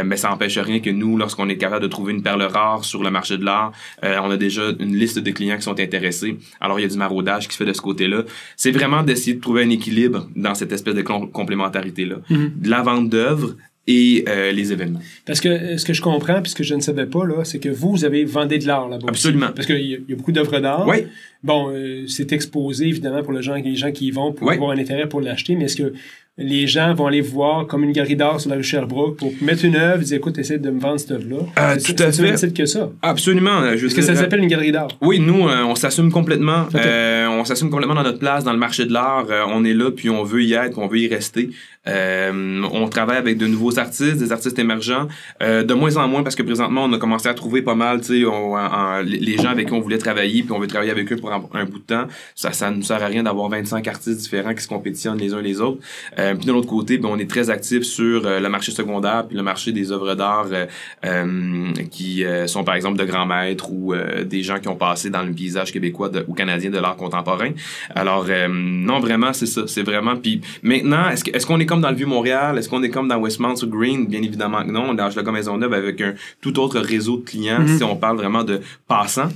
mais 0.05 0.17
ça 0.17 0.29
n'empêche 0.29 0.57
rien 0.57 0.79
que 0.79 0.89
nous, 0.89 1.17
lorsqu'on 1.17 1.47
est 1.49 1.57
capable 1.57 1.81
de 1.83 1.87
trouver 1.87 2.02
une 2.09 2.21
perle 2.23 2.43
rare 2.43 2.83
sur 2.85 3.03
le 3.03 3.09
marché 3.11 3.37
de 3.37 3.45
l'art, 3.45 3.71
euh, 4.03 4.17
on 4.23 4.31
a 4.31 4.37
déjà 4.37 4.63
une 4.79 4.95
liste 4.95 5.19
de 5.19 5.31
clients 5.31 5.55
qui 5.57 5.63
sont 5.63 5.79
intéressés. 5.79 6.37
Alors, 6.61 6.79
il 6.79 6.83
y 6.83 6.85
a 6.85 6.89
du 6.89 6.97
maraudage 6.97 7.47
qui 7.47 7.53
se 7.53 7.57
fait 7.57 7.69
de 7.69 7.73
ce 7.73 7.81
côté-là. 7.81 8.23
C'est 8.57 8.71
vraiment 8.71 9.03
d'essayer 9.03 9.35
de 9.35 9.41
trouver 9.41 9.63
un 9.63 9.69
équilibre 9.69 10.27
dans 10.35 10.55
cette 10.55 10.71
espèce 10.71 10.95
de 10.95 11.01
com- 11.01 11.29
complémentarité-là. 11.31 12.17
Mhm. 12.29 12.51
De 12.57 12.69
la 12.69 12.81
vente 12.81 13.09
d'œuvres 13.09 13.55
et 13.85 14.23
euh, 14.29 14.51
les 14.53 14.71
événements. 14.71 15.01
Parce 15.25 15.41
que 15.41 15.49
euh, 15.49 15.77
ce 15.77 15.83
que 15.85 15.91
je 15.93 16.01
comprends, 16.01 16.41
puis 16.41 16.51
ce 16.51 16.55
que 16.55 16.63
je 16.63 16.73
ne 16.73 16.79
savais 16.79 17.05
pas, 17.05 17.25
là, 17.25 17.43
c'est 17.43 17.59
que 17.59 17.67
vous, 17.67 17.91
vous 17.91 18.05
avez 18.05 18.23
vendu 18.23 18.57
de 18.57 18.65
l'art 18.65 18.87
là-bas. 18.87 19.07
Absolument. 19.09 19.49
Parce 19.53 19.67
qu'il 19.67 19.77
y, 19.81 19.89
y 20.07 20.13
a 20.13 20.15
beaucoup 20.15 20.31
d'œuvres 20.31 20.57
d'art. 20.59 20.87
Oui, 20.87 21.05
Bon, 21.43 21.69
euh, 21.71 22.05
c'est 22.07 22.31
exposé, 22.31 22.87
évidemment, 22.87 23.21
pour 23.23 23.33
le 23.33 23.41
gens, 23.41 23.55
les 23.55 23.75
gens 23.75 23.91
qui 23.91 24.07
y 24.07 24.11
vont 24.11 24.31
pour 24.31 24.47
Ouais. 24.47 24.55
avoir 24.55 24.71
un 24.71 24.77
intérêt 24.77 25.07
pour 25.07 25.21
l'acheter, 25.21 25.55
mais 25.55 25.65
est-ce 25.65 25.75
que 25.77 25.93
les 26.39 26.65
gens 26.65 26.95
vont 26.95 27.05
aller 27.05 27.21
voir 27.21 27.67
comme 27.67 27.83
une 27.83 27.91
galerie 27.91 28.15
d'art 28.15 28.39
sur 28.41 28.49
la 28.49 28.55
rue 28.55 28.63
Sherbrooke 28.63 29.17
pour 29.17 29.31
mettre 29.41 29.65
une 29.65 29.75
œuvre, 29.75 30.01
dire, 30.03 30.17
écoute, 30.17 30.39
essaie 30.39 30.57
de 30.57 30.71
me 30.71 30.79
vendre 30.79 30.99
cette 30.99 31.11
œuvre-là? 31.11 31.37
Euh, 31.59 31.75
C'est- 31.77 31.93
tout 31.93 32.01
à 32.01 32.11
c'est 32.11 32.23
fait. 32.23 32.31
facile 32.31 32.53
que 32.53 32.65
ça. 32.65 32.89
absolument. 33.03 33.63
Est-ce 33.65 33.83
que 33.83 33.87
dire, 33.93 34.03
ça 34.03 34.15
s'appelle 34.15 34.39
une 34.39 34.47
galerie 34.47 34.71
d'art? 34.71 34.87
Oui, 35.01 35.19
nous, 35.19 35.47
euh, 35.47 35.63
on 35.63 35.75
s'assume 35.75 36.11
complètement. 36.11 36.65
Euh, 36.73 37.27
on 37.27 37.45
s'assume 37.45 37.69
complètement 37.69 37.93
dans 37.95 38.03
notre 38.03 38.17
place, 38.19 38.43
dans 38.43 38.53
le 38.53 38.57
marché 38.57 38.85
de 38.85 38.93
l'art. 38.93 39.27
Euh, 39.29 39.43
on 39.47 39.63
est 39.63 39.73
là, 39.75 39.91
puis 39.91 40.09
on 40.09 40.23
veut 40.23 40.43
y 40.43 40.53
être, 40.53 40.71
puis 40.71 40.81
on 40.81 40.87
veut 40.87 40.99
y 40.99 41.07
rester. 41.07 41.49
Euh, 41.85 42.63
on 42.71 42.87
travaille 42.87 43.17
avec 43.17 43.37
de 43.37 43.45
nouveaux 43.45 43.77
artistes, 43.77 44.17
des 44.17 44.31
artistes 44.31 44.57
émergents, 44.57 45.09
euh, 45.41 45.63
de 45.63 45.73
moins 45.73 45.97
en 45.97 46.07
moins 46.07 46.23
parce 46.23 46.35
que 46.35 46.41
présentement, 46.43 46.85
on 46.85 46.93
a 46.93 46.97
commencé 46.97 47.27
à 47.27 47.33
trouver 47.33 47.61
pas 47.61 47.75
mal, 47.75 47.99
tu 47.99 48.23
sais, 48.23 49.05
les 49.05 49.37
gens 49.37 49.49
avec 49.49 49.67
qui 49.67 49.73
on 49.73 49.81
voulait 49.81 49.97
travailler, 49.97 50.43
puis 50.43 50.51
on 50.53 50.59
veut 50.59 50.67
travailler 50.67 50.91
avec 50.91 51.11
eux 51.11 51.17
pour 51.17 51.32
un, 51.33 51.59
un 51.59 51.65
bout 51.65 51.79
de 51.79 51.83
temps. 51.83 52.05
Ça, 52.35 52.51
ça 52.51 52.69
nous 52.71 52.83
sert 52.83 53.01
à 53.03 53.07
rien 53.07 53.23
d'avoir 53.23 53.49
25 53.49 53.87
artistes 53.87 54.19
différents 54.19 54.53
qui 54.53 54.63
se 54.63 54.67
compétitionnent 54.67 55.17
les 55.17 55.33
uns 55.33 55.41
les 55.41 55.61
autres. 55.61 55.79
Euh, 56.19 56.35
puis 56.35 56.45
de 56.45 56.51
l'autre 56.51 56.67
côté, 56.69 56.97
ben, 56.97 57.09
on 57.11 57.17
est 57.17 57.29
très 57.29 57.49
actif 57.49 57.83
sur 57.83 58.25
euh, 58.25 58.39
le 58.39 58.49
marché 58.49 58.71
secondaire, 58.71 59.25
puis 59.27 59.35
le 59.37 59.43
marché 59.43 59.71
des 59.71 59.91
œuvres 59.91 60.15
d'art 60.15 60.47
euh, 60.51 60.65
euh, 61.05 61.71
qui 61.91 62.23
euh, 62.25 62.47
sont 62.47 62.63
par 62.63 62.75
exemple 62.75 62.97
de 62.97 63.05
grands 63.05 63.25
maîtres 63.25 63.71
ou 63.71 63.93
euh, 63.93 64.23
des 64.23 64.43
gens 64.43 64.59
qui 64.59 64.67
ont 64.67 64.75
passé 64.75 65.09
dans 65.09 65.23
le 65.23 65.33
paysage 65.33 65.71
québécois 65.71 66.09
de- 66.09 66.23
ou 66.27 66.33
canadien 66.33 66.69
de 66.69 66.77
l'art 66.79 66.95
contemporain. 66.95 67.51
Alors 67.95 68.25
euh, 68.29 68.47
non, 68.49 68.99
vraiment, 68.99 69.33
c'est 69.33 69.45
ça, 69.45 69.63
c'est 69.67 69.83
vraiment. 69.83 70.15
Puis 70.15 70.41
maintenant, 70.61 71.09
est-ce 71.09 71.23
est-ce 71.33 71.45
qu'on 71.45 71.59
est 71.59 71.65
comme 71.65 71.81
dans 71.81 71.89
le 71.89 71.95
vieux 71.95 72.05
Montréal, 72.05 72.57
est-ce 72.57 72.69
qu'on 72.69 72.83
est 72.83 72.89
comme 72.89 73.07
dans 73.07 73.17
Westmount 73.17 73.55
ou 73.63 73.67
Green? 73.67 74.05
Bien 74.07 74.21
évidemment 74.21 74.63
que 74.63 74.71
non. 74.71 74.85
On 74.89 74.93
est 74.93 74.97
dans 74.97 75.07
Hochelaga 75.07 75.31
Maisonneuve 75.31 75.73
avec 75.73 75.99
un 76.01 76.13
tout 76.41 76.59
autre 76.59 76.79
réseau 76.79 77.17
de 77.17 77.23
clients. 77.25 77.59
Mhm. 77.61 77.77
Si 77.77 77.83
on 77.83 77.95
parle 77.95 78.17
vraiment 78.17 78.43
de 78.43 78.61
passants. 78.87 79.29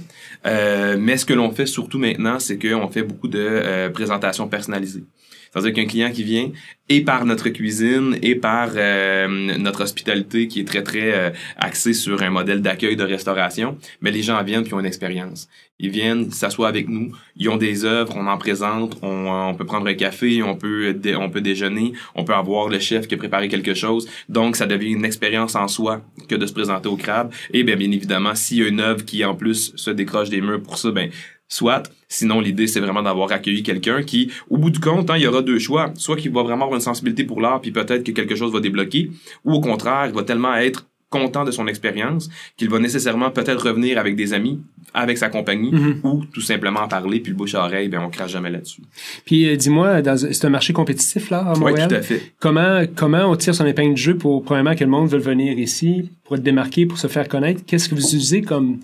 Euh, 0.45 0.95
mais 0.99 1.17
ce 1.17 1.25
que 1.25 1.33
l'on 1.33 1.51
fait 1.51 1.65
surtout 1.87 1.99
maintenant, 1.99 2.37
c'est 2.39 2.57
qu'on 2.57 2.89
fait 2.89 3.03
beaucoup 3.03 3.29
de 3.29 3.39
euh, 3.39 3.89
présentations 3.89 4.49
personnalisées. 4.49 5.05
C'est-à-dire 5.51 5.73
qu'un 5.73 5.85
client 5.85 6.11
qui 6.11 6.23
vient, 6.23 6.51
et 6.89 7.01
par 7.01 7.25
notre 7.25 7.49
cuisine, 7.49 8.17
et 8.21 8.35
par 8.35 8.71
euh, 8.75 9.27
notre 9.57 9.83
hospitalité 9.83 10.47
qui 10.47 10.59
est 10.59 10.65
très, 10.65 10.83
très 10.83 11.13
euh, 11.13 11.29
axée 11.57 11.93
sur 11.93 12.21
un 12.21 12.29
modèle 12.29 12.61
d'accueil 12.61 12.95
de 12.95 13.03
restauration, 13.03 13.77
mais 14.01 14.11
les 14.11 14.21
gens 14.21 14.41
viennent 14.43 14.63
puis 14.63 14.73
ont 14.73 14.79
une 14.79 14.85
expérience. 14.85 15.47
Ils 15.79 15.89
viennent, 15.89 16.25
ils 16.27 16.33
s'assoient 16.33 16.67
avec 16.67 16.89
nous, 16.89 17.11
ils 17.35 17.49
ont 17.49 17.57
des 17.57 17.85
œuvres, 17.85 18.13
on 18.15 18.27
en 18.27 18.37
présente, 18.37 18.97
on, 19.01 19.29
on 19.29 19.53
peut 19.53 19.65
prendre 19.65 19.87
un 19.87 19.93
café, 19.93 20.41
on 20.41 20.55
peut, 20.55 20.95
on 21.17 21.29
peut 21.29 21.41
déjeuner, 21.41 21.93
on 22.15 22.23
peut 22.23 22.33
avoir 22.33 22.67
le 22.67 22.79
chef 22.79 23.07
qui 23.07 23.15
a 23.15 23.17
préparé 23.17 23.47
quelque 23.47 23.73
chose. 23.73 24.07
Donc, 24.27 24.55
ça 24.55 24.65
devient 24.65 24.91
une 24.91 25.05
expérience 25.05 25.55
en 25.55 25.67
soi 25.67 26.01
que 26.27 26.35
de 26.35 26.45
se 26.45 26.53
présenter 26.53 26.89
au 26.89 26.97
crabe. 26.97 27.31
Et 27.53 27.63
bien, 27.63 27.75
bien 27.75 27.91
évidemment, 27.91 28.33
s'il 28.33 28.57
y 28.57 28.63
a 28.63 28.67
une 28.67 28.79
œuvre 28.79 29.05
qui, 29.05 29.23
en 29.23 29.35
plus, 29.35 29.73
se 29.75 29.91
décroche 29.91 30.29
des 30.29 30.41
murs 30.41 30.63
pour 30.63 30.77
ça, 30.77 30.91
ben 30.91 31.11
Soit, 31.49 31.83
sinon 32.09 32.41
l'idée 32.41 32.67
c'est 32.67 32.79
vraiment 32.81 33.01
d'avoir 33.01 33.31
accueilli 33.31 33.63
quelqu'un 33.63 34.03
qui, 34.03 34.31
au 34.49 34.57
bout 34.57 34.69
du 34.69 34.79
compte, 34.79 35.09
hein, 35.09 35.15
il 35.17 35.23
y 35.23 35.27
aura 35.27 35.41
deux 35.41 35.59
choix. 35.59 35.91
Soit 35.95 36.17
qu'il 36.17 36.31
va 36.31 36.43
vraiment 36.43 36.65
avoir 36.65 36.75
une 36.77 36.83
sensibilité 36.83 37.23
pour 37.23 37.39
l'art, 37.41 37.61
puis 37.61 37.71
peut-être 37.71 38.03
que 38.03 38.11
quelque 38.11 38.35
chose 38.35 38.51
va 38.51 38.59
débloquer, 38.59 39.11
ou 39.45 39.53
au 39.53 39.61
contraire, 39.61 40.07
il 40.07 40.13
va 40.13 40.23
tellement 40.23 40.55
être 40.55 40.87
content 41.09 41.45
de 41.45 41.51
son 41.51 41.67
expérience 41.67 42.29
qu'il 42.57 42.69
va 42.69 42.79
nécessairement 42.79 43.31
peut-être 43.31 43.65
revenir 43.69 43.97
avec 43.97 44.17
des 44.17 44.33
amis, 44.33 44.59
avec 44.93 45.17
sa 45.17 45.29
compagnie, 45.29 45.71
Mhm. 45.71 46.01
ou 46.03 46.25
tout 46.33 46.41
simplement 46.41 46.81
en 46.81 46.89
parler, 46.89 47.21
puis 47.21 47.31
le 47.31 47.37
bouche 47.37 47.55
à 47.55 47.63
oreille, 47.63 47.87
ben 47.87 48.01
on 48.05 48.09
crache 48.09 48.31
jamais 48.33 48.49
là-dessus. 48.49 48.81
Puis 49.25 49.47
euh, 49.47 49.55
dis-moi, 49.55 50.01
c'est 50.17 50.43
un 50.43 50.49
marché 50.49 50.73
compétitif, 50.73 51.29
là, 51.29 51.39
à 51.47 51.53
Oui, 51.53 51.59
Montréal? 51.61 51.87
tout 51.87 51.95
à 51.95 52.01
fait. 52.01 52.33
Comment, 52.41 52.81
comment 52.93 53.23
on 53.31 53.37
tire 53.37 53.55
son 53.55 53.65
épingle 53.65 53.93
du 53.93 54.01
jeu 54.01 54.17
pour, 54.17 54.43
premièrement, 54.43 54.75
que 54.75 54.83
le 54.83 54.89
monde 54.89 55.07
veuille 55.07 55.21
venir 55.21 55.57
ici, 55.57 56.09
pour 56.25 56.35
être 56.35 56.43
démarqué, 56.43 56.85
pour 56.85 56.97
se 56.97 57.07
faire 57.07 57.29
connaître? 57.29 57.61
Qu'est-ce 57.65 57.87
que 57.87 57.95
vous 57.95 58.01
utilisez 58.03 58.41
comme, 58.41 58.79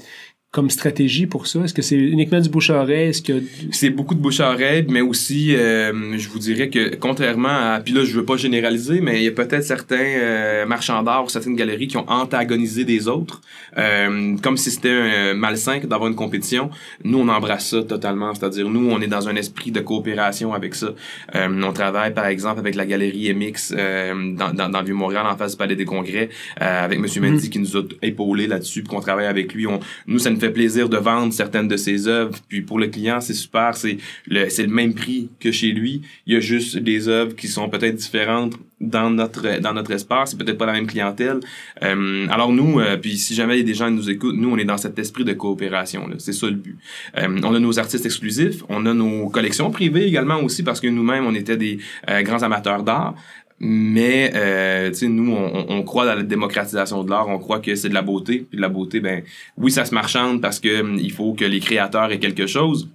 comme 0.53 0.69
stratégie 0.69 1.25
pour 1.25 1.48
ça? 1.48 1.62
Est-ce 1.62 1.74
que 1.74 1.81
c'est 1.81 1.95
uniquement 1.95 2.39
du 2.39 2.48
bouche-à-oreille? 2.48 3.10
Est-ce 3.10 3.24
que... 3.24 3.41
C'est 3.72 3.89
beaucoup 3.89 4.13
de 4.13 4.19
bouche-à-oreille, 4.19 4.86
mais 4.88 5.01
aussi, 5.01 5.55
euh, 5.55 6.15
je 6.15 6.29
vous 6.29 6.38
dirais 6.38 6.69
que 6.69 6.95
contrairement 6.95 7.50
à... 7.50 7.81
Puis 7.83 7.91
là, 7.91 8.05
je 8.05 8.15
veux 8.15 8.24
pas 8.24 8.38
généraliser, 8.38 9.01
mais 9.01 9.17
il 9.17 9.24
y 9.24 9.27
a 9.27 9.31
peut-être 9.31 9.63
certains 9.63 9.95
euh, 9.98 10.67
marchands 10.67 11.01
d'art 11.01 11.25
ou 11.25 11.29
certaines 11.29 11.55
galeries 11.55 11.88
qui 11.88 11.98
ont 11.98 12.07
antagonisé 12.07 12.86
des 12.86 13.07
autres, 13.07 13.41
euh, 13.79 14.38
comme 14.43 14.55
si 14.57 14.69
c'était 14.69 14.91
un 14.91 15.33
malsain 15.33 15.79
d'avoir 15.79 16.07
une 16.07 16.15
compétition. 16.15 16.69
Nous, 17.03 17.17
on 17.17 17.29
embrasse 17.29 17.69
ça 17.69 17.81
totalement. 17.81 18.36
C'est-à-dire, 18.36 18.69
nous, 18.69 18.91
on 18.91 19.01
est 19.01 19.07
dans 19.07 19.27
un 19.27 19.36
esprit 19.36 19.72
de 19.72 19.79
coopération 19.79 20.53
avec 20.53 20.75
ça. 20.75 20.93
on 21.33 21.74
travaille, 21.74 22.13
par 22.13 22.27
exemple, 22.27 22.60
avec 22.60 22.75
la 22.75 22.86
galerie 22.86 23.33
MX 23.33 23.74
dans, 24.38 24.53
dans, 24.53 24.69
dans 24.69 24.79
le 24.81 24.86
Vieux-Montréal, 24.86 25.25
en 25.25 25.36
face 25.36 25.53
du 25.53 25.57
Palais 25.57 25.75
des 25.75 25.86
Congrès, 25.86 26.29
avec 26.57 27.00
M. 27.00 27.07
Mendy 27.24 27.48
mm. 27.48 27.50
qui 27.50 27.57
nous 27.57 27.75
a 27.75 27.81
épaulé 28.03 28.45
là-dessus, 28.45 28.83
puis 28.83 28.89
qu'on 28.89 29.01
travaille 29.01 29.25
avec 29.25 29.55
lui. 29.55 29.65
On, 29.65 29.79
nous, 30.05 30.19
ça 30.19 30.29
nous 30.29 30.42
fait 30.43 30.51
plaisir 30.51 30.89
de 30.89 30.97
vendre 30.97 31.33
certaines 31.33 31.67
de 31.67 31.77
ses 31.77 32.07
œuvres. 32.07 32.38
Puis 32.47 32.62
pour 32.62 32.79
le 32.79 32.88
client, 32.88 33.21
c'est 33.21 33.33
super. 33.33 33.75
C'est 33.75 33.97
le, 34.27 34.50
c'est 34.50 34.63
le 34.63 34.73
même 34.73 34.93
prix 34.93 35.29
que 35.39 35.51
chez 35.51 35.71
lui. 35.71 36.01
Il 36.27 36.33
y 36.33 36.38
a 36.38 36.39
juste 36.39 36.77
des 36.77 37.07
œuvres 37.07 37.35
qui 37.35 37.47
sont 37.47 37.69
peut-être 37.69 37.95
différentes 37.95 38.53
dans 38.83 39.09
notre 39.09 39.59
dans 39.59 39.73
notre 39.73 39.91
espace. 39.91 40.31
C'est 40.31 40.38
peut-être 40.38 40.57
pas 40.57 40.65
la 40.65 40.73
même 40.73 40.88
clientèle. 40.88 41.39
Euh, 41.83 42.27
alors 42.29 42.51
nous, 42.51 42.79
euh, 42.79 42.97
puis 42.97 43.17
si 43.17 43.33
jamais 43.33 43.55
il 43.55 43.59
y 43.59 43.63
a 43.63 43.65
des 43.65 43.73
gens 43.73 43.88
qui 43.88 43.93
nous 43.93 44.09
écoutent, 44.09 44.35
nous 44.35 44.50
on 44.50 44.57
est 44.57 44.65
dans 44.65 44.77
cet 44.77 45.00
esprit 45.00 45.23
de 45.23 45.33
coopération. 45.33 46.07
Là. 46.07 46.15
C'est 46.19 46.33
ça 46.33 46.47
le 46.47 46.55
but. 46.55 46.77
Euh, 47.17 47.39
on 47.43 47.55
a 47.55 47.59
nos 47.59 47.79
artistes 47.79 48.05
exclusifs, 48.05 48.63
on 48.69 48.85
a 48.85 48.93
nos 48.93 49.29
collections 49.29 49.71
privées 49.71 50.05
également 50.05 50.41
aussi 50.41 50.63
parce 50.63 50.79
que 50.79 50.88
nous-mêmes 50.88 51.25
on 51.25 51.35
était 51.35 51.57
des 51.57 51.79
grands 52.23 52.43
amateurs 52.43 52.83
d'art. 52.83 53.15
Mais 53.65 54.29
euh, 54.36 54.89
tu 54.89 54.96
sais, 54.96 55.08
nous, 55.08 55.32
on, 55.32 55.65
on, 55.70 55.84
croit 55.84 56.05
dans 56.05 56.15
la 56.15 56.24
démocratisation 56.24 57.01
de 57.03 57.10
l'art. 57.10 57.29
On 57.29 57.39
croit 57.39 57.60
que 57.60 57.74
c'est 57.75 57.88
de 57.88 57.93
la 57.93 58.01
beauté. 58.01 58.46
Puis 58.50 58.58
de 58.58 58.62
la 58.62 58.67
beauté, 58.67 59.00
ben 59.00 59.24
oui, 59.55 59.72
ça 59.72 59.86
se 59.86 59.93
marchande 59.93 60.41
parce 60.41 60.60
que 60.60 60.82
hum, 60.82 60.98
il 61.00 61.13
faut 61.13 61.34
que 61.34 61.46
les 61.46 61.62
créateurs 61.62 62.12
aient 62.12 62.20
quelque 62.20 62.46
chose. 62.46 62.89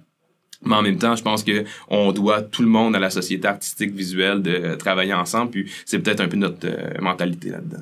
Mais 0.63 0.75
en 0.75 0.83
même 0.83 0.99
temps, 0.99 1.15
je 1.15 1.23
pense 1.23 1.43
que 1.43 1.63
on 1.87 2.11
doit 2.11 2.43
tout 2.43 2.61
le 2.61 2.67
monde 2.67 2.95
à 2.95 2.99
la 2.99 3.09
société 3.09 3.47
artistique 3.47 3.91
visuelle 3.95 4.43
de 4.43 4.75
travailler 4.75 5.13
ensemble. 5.15 5.49
Puis 5.49 5.71
c'est 5.85 5.97
peut-être 5.99 6.21
un 6.21 6.27
peu 6.27 6.37
notre 6.37 6.67
euh, 6.67 7.01
mentalité 7.01 7.49
là-dedans. 7.49 7.81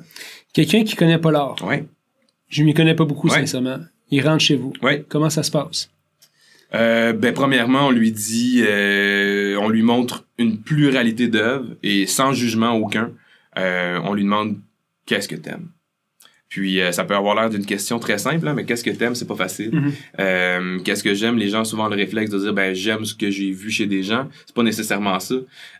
Quelqu'un 0.54 0.82
qui 0.82 0.96
connaît 0.96 1.18
pas 1.18 1.30
l'art. 1.30 1.56
Oui. 1.62 1.76
Je 2.48 2.62
m'y 2.64 2.72
connais 2.72 2.94
pas 2.94 3.04
beaucoup, 3.04 3.28
sincèrement. 3.28 3.80
Il 4.10 4.26
rentre 4.26 4.40
chez 4.40 4.56
vous. 4.56 4.72
Oui. 4.82 5.04
Comment 5.10 5.28
ça 5.28 5.42
se 5.42 5.50
passe? 5.50 5.90
Euh, 6.74 7.12
ben 7.12 7.32
premièrement, 7.32 7.86
on 7.86 7.90
lui 7.90 8.12
dit, 8.12 8.62
euh, 8.66 9.56
on 9.56 9.68
lui 9.68 9.82
montre 9.82 10.26
une 10.36 10.60
pluralité 10.60 11.28
d'œuvres 11.28 11.76
et 11.82 12.06
sans 12.06 12.32
jugement 12.32 12.72
aucun, 12.72 13.12
euh, 13.56 14.00
on 14.04 14.14
lui 14.14 14.24
demande 14.24 14.60
qu'est-ce 15.06 15.28
que 15.28 15.36
t'aimes. 15.36 15.70
Puis 16.48 16.80
euh, 16.80 16.92
ça 16.92 17.04
peut 17.04 17.14
avoir 17.14 17.34
l'air 17.34 17.50
d'une 17.50 17.66
question 17.66 17.98
très 17.98 18.16
simple, 18.16 18.48
hein, 18.48 18.54
mais 18.54 18.64
qu'est-ce 18.64 18.82
que 18.82 18.90
t'aimes, 18.90 19.14
c'est 19.14 19.26
pas 19.26 19.36
facile. 19.36 19.70
Mhm. 19.72 19.92
euh, 20.20 20.78
qu'est-ce 20.82 21.04
que 21.04 21.12
j'aime, 21.12 21.36
les 21.36 21.50
gens 21.50 21.60
ont 21.60 21.64
souvent 21.64 21.88
le 21.88 21.96
réflexe 21.96 22.30
de 22.30 22.38
dire 22.38 22.54
ben 22.54 22.74
j'aime 22.74 23.04
ce 23.04 23.14
que 23.14 23.30
j'ai 23.30 23.50
vu 23.50 23.70
chez 23.70 23.86
des 23.86 24.02
gens. 24.02 24.28
C'est 24.46 24.54
pas 24.54 24.62
nécessairement 24.62 25.20
ça. 25.20 25.34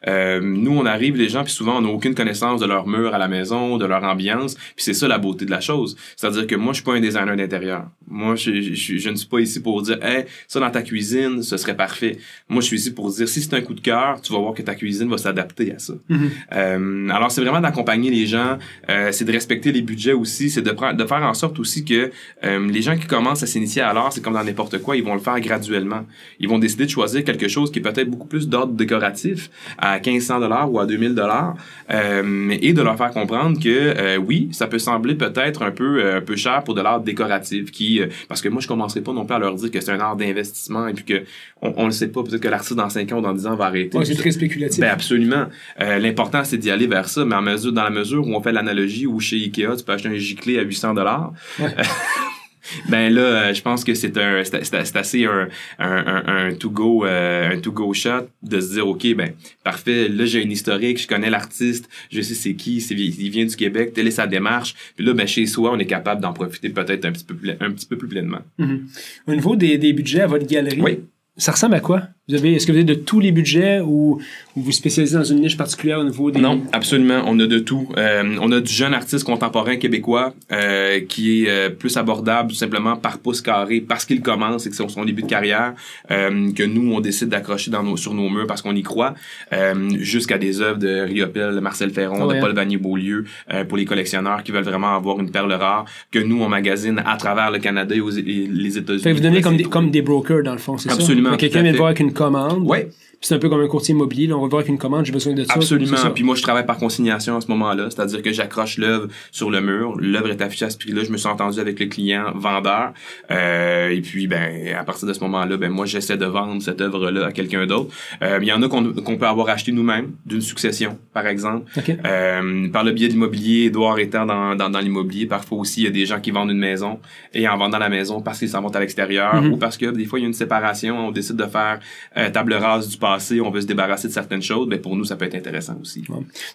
Euh, 0.07 0.41
nous 0.43 0.73
on 0.73 0.85
arrive 0.85 1.17
les 1.17 1.31
gens 1.31 1.43
puis 1.43 1.53
souvent 1.53 1.79
on 1.79 1.81
n'a 1.81 1.89
aucune 1.89 2.15
connaissance 2.15 2.61
de 2.61 2.67
leur 2.67 2.87
mur 2.87 3.15
à 3.15 3.19
la 3.19 3.29
maison, 3.29 3.79
de 3.79 3.87
leur 3.87 4.05
ambiance. 4.05 4.55
Puis 4.55 4.85
c'est 4.85 4.95
ça 4.95 5.09
la 5.09 5.19
beauté 5.19 5.47
de 5.47 5.51
la 5.51 5.61
chose. 5.61 5.97
C'est-à-dire 6.17 6.47
que 6.47 6.55
moi 6.55 6.73
je 6.73 6.77
suis 6.77 6.85
pas 6.85 6.95
un 6.95 7.01
designer 7.01 7.37
d'intérieur. 7.37 7.87
Moi 8.07 8.37
je, 8.37 8.61
je, 8.61 8.99
je, 8.99 9.09
ne 9.09 9.17
suis 9.17 9.29
pas 9.29 9.41
ici 9.41 9.61
pour 9.61 9.81
dire 9.81 9.99
hey 10.03 10.25
ça 10.49 10.61
dans 10.61 10.71
ta 10.71 10.83
cuisine 10.83 11.43
ce 11.43 11.57
serait 11.57 11.77
parfait. 11.77 12.19
Moi 12.51 12.61
je 12.61 12.67
suis 12.67 12.77
ici 12.77 12.91
pour 12.93 13.11
dire 13.11 13.27
si 13.27 13.41
c'est 13.41 13.55
un 13.55 13.63
coup 13.63 13.75
de 13.75 13.81
cœur, 13.81 14.21
tu 14.21 14.35
vas 14.35 14.39
voir 14.39 14.53
que 14.53 14.63
ta 14.63 14.75
cuisine 14.75 15.09
va 15.09 15.17
s'adapter 15.17 15.73
à 15.73 15.79
ça. 15.79 15.95
Mhm. 16.11 16.31
Euh, 16.53 17.09
alors 17.09 17.31
c'est 17.31 17.41
vraiment 17.41 17.61
d'accompagner 17.61 18.11
les 18.11 18.27
gens, 18.27 18.59
euh, 18.91 19.13
c'est 19.13 19.25
de 19.25 19.33
respecter 19.33 19.73
les 19.73 19.81
budgets 19.81 20.13
aussi 20.13 20.51
c'est 20.59 20.63
de, 20.63 20.93
de 20.97 21.07
faire 21.07 21.23
en 21.23 21.35
sorte 21.35 21.59
aussi 21.59 21.85
que 21.85 22.11
euh, 22.45 22.71
les 22.71 22.83
gens 22.83 22.97
qui 22.97 23.07
commencent 23.07 23.43
à 23.43 23.47
s'initier 23.47 23.83
à 23.83 23.93
l'art, 23.93 24.13
c'est 24.13 24.23
comme 24.23 24.35
dans 24.35 24.45
n'importe 24.45 24.79
quoi, 24.79 24.97
ils 24.97 25.05
vont 25.05 25.15
le 25.15 25.21
faire 25.21 25.39
graduellement. 25.41 26.05
Ils 26.41 26.49
vont 26.49 26.59
décider 26.59 26.85
de 26.87 26.91
choisir 26.91 27.25
quelque 27.25 27.49
chose 27.49 27.71
qui 27.71 27.79
est 27.79 27.83
peut-être 27.83 28.11
beaucoup 28.11 28.27
plus 28.27 28.49
d'ordre 28.49 28.73
décoratif 28.73 29.51
à 29.79 29.99
1500 29.99 30.41
dollars 30.41 30.73
ou 30.73 30.81
à 30.81 30.87
2000 30.87 31.15
dollars 31.15 31.55
euh, 31.91 32.57
et 32.61 32.73
de 32.73 32.83
leur 32.83 32.97
faire 32.97 33.11
comprendre 33.11 33.61
que 33.61 33.69
euh, 33.69 34.17
oui, 34.17 34.49
ça 34.53 34.67
peut 34.67 34.79
sembler 34.79 35.15
peut-être 35.15 35.63
un 35.63 35.71
peu 35.71 36.17
un 36.17 36.21
peu 36.21 36.37
cher 36.37 36.65
pour 36.65 36.75
de 36.75 36.81
l'art 36.81 37.01
décoratif 37.01 37.71
qui 37.71 38.01
parce 38.29 38.41
que 38.41 38.49
moi 38.49 38.61
je 38.61 38.69
commencerai 38.69 39.01
pas 39.01 39.13
non 39.13 39.25
plus 39.25 39.35
à 39.35 39.39
leur 39.39 39.55
dire 39.55 39.71
que 39.71 39.81
c'est 39.81 39.93
un 39.93 40.01
art 40.01 40.17
d'investissement 40.17 40.89
et 40.89 40.95
puis 40.95 41.05
que 41.05 41.23
on, 41.63 41.73
on 41.77 41.85
le 41.87 41.91
sait 41.91 42.09
pas 42.09 42.23
peut-être 42.23 42.41
que 42.41 42.49
l'artiste 42.49 42.75
dans 42.75 42.89
5 42.89 43.13
ans 43.13 43.19
ou 43.19 43.23
dans 43.23 43.33
10 43.33 43.47
ans 43.47 43.57
va 43.57 43.67
arrêter. 43.67 43.99
c'est 44.05 44.15
très 44.15 44.31
spéculatif. 44.31 44.81
Ben 44.81 44.91
absolument. 44.91 45.47
l'important 45.79 46.45
c'est 46.45 46.59
d'y 46.59 46.71
aller 46.71 46.87
vers 46.87 47.09
ça 47.09 47.25
mais 47.25 47.35
en 47.35 47.43
mesure 47.43 47.73
dans 47.73 47.85
la 47.85 47.91
mesure 47.91 48.27
où 48.27 48.35
on 48.35 48.41
fait 48.41 48.53
l'analogie 48.53 49.07
où 49.07 49.21
chez 49.21 49.37
Ikea 49.37 49.77
tu 49.77 49.85
peux 49.85 49.93
acheter 49.93 50.09
un 50.09 50.19
à 50.57 50.63
800 50.63 50.95
dollars. 50.95 51.33
ben 52.89 53.13
là, 53.13 53.21
euh, 53.21 53.55
je 53.55 53.63
pense 53.63 53.85
que 53.85 53.95
c'est 53.95 54.17
un, 54.17 54.43
c'est 54.45 54.97
assez 54.97 55.25
un, 55.25 55.49
un, 55.79 56.23
un, 56.27 56.55
to 56.55 56.71
go, 56.71 57.05
euh, 57.05 57.51
un 57.51 57.61
to 57.61 57.73
go 57.73 57.93
shot 57.93 58.29
de 58.43 58.61
se 58.61 58.75
dire 58.75 58.87
ok, 58.87 59.15
ben 59.15 59.33
parfait. 59.65 60.09
Là, 60.09 60.25
j'ai 60.25 60.43
une 60.43 60.53
historique, 60.53 61.01
je 61.01 61.09
connais 61.09 61.31
l'artiste, 61.31 61.89
je 62.11 62.21
sais 62.21 62.35
c'est 62.35 62.55
qui, 62.55 62.81
c'est, 62.81 62.95
il 62.95 63.31
vient 63.31 63.45
du 63.45 63.57
Québec, 63.57 63.93
telle 63.95 64.07
est 64.07 64.13
sa 64.13 64.27
démarche. 64.27 64.75
Puis 64.97 65.05
là, 65.05 65.15
ben 65.15 65.27
chez 65.27 65.47
soi, 65.47 65.73
on 65.73 65.79
est 65.79 65.87
capable 65.87 66.21
d'en 66.21 66.33
profiter 66.33 66.71
peut-être 66.71 67.05
un 67.05 67.13
petit 67.13 67.25
peu, 67.25 67.37
un 67.61 67.71
petit 67.71 67.87
peu 67.87 67.97
plus 67.97 68.09
pleinement. 68.09 68.41
Mm-hmm. 68.59 68.81
Au 69.27 69.35
niveau 69.35 69.57
des, 69.57 69.79
des 69.79 69.93
budgets 69.93 70.23
à 70.23 70.27
votre 70.27 70.47
galerie, 70.47 70.81
oui. 70.81 71.01
Ça 71.39 71.53
ressemble 71.53 71.75
à 71.75 71.81
quoi? 71.81 72.03
Vous 72.29 72.35
avez, 72.35 72.55
est-ce 72.55 72.67
que 72.67 72.73
vous 72.73 72.79
avez 72.79 72.85
de 72.85 72.93
tous 72.93 73.21
les 73.21 73.33
budgets 73.33 73.81
ou, 73.81 74.21
vous 74.55 74.73
spécialisez 74.73 75.17
dans 75.17 75.25
une 75.25 75.41
niche 75.41 75.57
particulière 75.57 76.01
au 76.01 76.05
niveau 76.05 76.31
des... 76.31 76.41
Non, 76.41 76.63
absolument. 76.73 77.23
On 77.27 77.39
a 77.39 77.47
de 77.47 77.59
tout. 77.59 77.89
Euh, 77.97 78.37
on 78.41 78.53
a 78.53 78.61
du 78.61 78.71
jeune 78.71 78.93
artiste 78.93 79.25
contemporain 79.25 79.77
québécois 79.77 80.35
euh, 80.53 81.01
qui 81.09 81.45
est 81.45 81.49
euh, 81.49 81.71
plus 81.71 81.97
abordable 81.97 82.51
tout 82.51 82.57
simplement 82.57 82.97
par 82.97 83.19
pouce 83.19 83.41
carré 83.41 83.81
parce 83.81 84.05
qu'il 84.05 84.21
commence 84.21 84.67
et 84.67 84.71
que 84.71 84.77
c'est 84.77 84.87
son 84.91 85.05
début 85.05 85.23
de 85.23 85.29
carrière 85.29 85.75
euh, 86.11 86.53
que 86.53 86.65
nous, 86.65 86.93
on 86.93 87.01
décide 87.01 87.29
d'accrocher 87.29 87.71
dans 87.71 87.85
nos, 87.85 87.97
sur 87.97 88.13
nos 88.13 88.29
murs 88.29 88.47
parce 88.47 88.61
qu'on 88.61 88.75
y 88.75 88.83
croit 88.83 89.15
euh, 89.53 89.89
jusqu'à 90.01 90.37
des 90.37 90.61
œuvres 90.61 90.79
de 90.79 91.01
Riopel, 91.03 91.55
de 91.55 91.61
Marcel 91.61 91.91
Ferron, 91.91 92.27
de 92.27 92.41
Paul 92.41 92.53
Vanier-Beaulieu 92.53 93.25
pour 93.69 93.79
les 93.79 93.85
collectionneurs 93.85 94.43
qui 94.43 94.53
veulent 94.53 94.65
vraiment 94.65 94.95
avoir 94.95 95.21
une 95.21 95.31
perle 95.31 95.53
rare 95.53 95.85
que 96.11 96.19
nous, 96.19 96.43
on 96.43 96.49
magazine 96.49 97.01
à 97.07 97.17
travers 97.17 97.51
le 97.51 97.59
Canada 97.59 97.95
et, 97.95 98.01
aux, 98.01 98.11
les 98.11 98.77
États-Unis. 98.77 99.13
vous 99.15 99.21
donnez 99.21 99.41
comme 99.41 99.57
des, 99.57 99.65
comme 99.65 99.91
des 99.91 100.03
brokers, 100.03 100.43
dans 100.43 100.53
le 100.53 100.59
fond, 100.59 100.77
c'est 100.77 100.89
ça? 100.89 100.95
Absolument. 100.97 101.28
Quelqu'un 101.37 101.63
vient 101.63 101.73
de 101.73 101.77
voir 101.77 101.89
avec 101.89 102.01
une 102.01 102.13
commande. 102.13 102.67
Ouais 102.67 102.89
c'est 103.21 103.35
un 103.35 103.39
peu 103.39 103.49
comme 103.49 103.61
un 103.61 103.67
courtier 103.67 103.95
immobilier. 103.95 104.27
Là, 104.27 104.37
on 104.37 104.43
va 104.43 104.49
voir 104.49 104.61
avec 104.61 104.69
une 104.69 104.79
commande, 104.79 105.05
j'ai 105.05 105.13
besoin 105.13 105.33
de 105.35 105.45
ça. 105.45 105.53
Absolument. 105.55 105.97
Puis 106.15 106.25
moi, 106.25 106.35
je 106.37 106.43
travaille 106.43 106.67
par 106.67 106.79
consignation 106.79 107.37
à 107.37 107.41
ce 107.41 107.49
moment-là. 107.49 107.89
C'est-à-dire 107.91 108.23
que 108.23 108.33
j'accroche 108.33 108.79
l'œuvre 108.79 109.09
sur 109.33 109.51
le 109.51 109.61
mur. 109.61 109.97
L'œuvre 109.99 110.31
est 110.31 110.41
affichée 110.41 110.67
à 110.67 110.71
ce 110.71 110.79
prix-là. 110.79 111.03
Je 111.05 111.11
me 111.11 111.17
suis 111.17 111.29
entendu 111.29 111.59
avec 111.59 111.81
le 111.81 111.87
client 111.87 112.33
vendeur. 112.35 112.93
Euh, 113.31 113.89
et 113.91 114.01
puis, 114.01 114.27
ben, 114.27 114.75
à 114.79 114.85
partir 114.85 115.09
de 115.09 115.13
ce 115.13 115.21
moment-là, 115.21 115.57
ben, 115.57 115.71
moi, 115.71 115.87
j'essaie 115.87 116.17
de 116.17 116.27
vendre 116.27 116.63
cette 116.63 116.81
œuvre-là 116.81 117.27
à 117.27 117.33
quelqu'un 117.33 117.67
d'autre. 117.67 117.93
Euh, 118.23 118.39
il 118.41 118.47
y 118.47 118.53
en 118.53 118.63
a 118.63 118.69
qu'on 118.69 119.17
peut 119.17 119.27
avoir 119.27 119.49
acheté 119.49 119.73
nous-mêmes, 119.73 120.13
d'une 120.27 120.41
succession, 120.41 120.99
par 121.13 121.27
exemple. 121.27 121.71
Euh, 122.05 122.69
par 122.69 122.85
le 122.85 122.93
biais 122.93 123.09
d'immobilier, 123.09 123.67
Edouard 123.67 123.99
étant 123.99 124.27
dans, 124.27 124.55
dans, 124.55 124.71
dans 124.71 124.81
l'immobilier, 124.81 125.27
parfois 125.27 125.59
aussi, 125.59 125.81
il 125.81 125.85
y 125.85 125.89
a 125.89 125.91
des 125.91 126.07
gens 126.07 126.21
qui 126.21 126.31
vendent 126.31 126.51
une 126.51 126.59
maison 126.59 127.01
et 127.35 127.49
en 127.49 127.57
vendant 127.57 127.79
la 127.79 127.89
maison 127.89 128.21
parce 128.21 128.39
qu'ils 128.39 128.49
s'en 128.49 128.61
vont 128.63 128.69
à 128.69 128.81
l'extérieur 128.81 129.09
Mhm. 129.09 129.53
ou 129.53 129.57
parce 129.57 129.77
que 129.77 129.87
des 129.87 130.05
fois, 130.05 130.19
il 130.19 130.23
y 130.23 130.25
a 130.25 130.29
une 130.29 130.35
séparation. 130.35 131.09
On 131.09 131.11
décide 131.11 131.37
de 131.37 131.45
faire 131.45 131.81
euh, 132.17 132.31
table 132.31 132.55
rase 132.55 132.89
du 132.89 132.97
On 133.43 133.51
veut 133.51 133.61
se 133.61 133.67
débarrasser 133.67 134.09
de 134.09 134.13
certaines 134.13 134.43
choses. 134.43 134.67
Mais 134.69 134.79
pour 134.79 134.97
nous, 134.97 135.05
ça 135.05 135.17
peut 135.17 135.25
être 135.25 135.35
intéressant 135.35 135.79
aussi. 135.81 136.05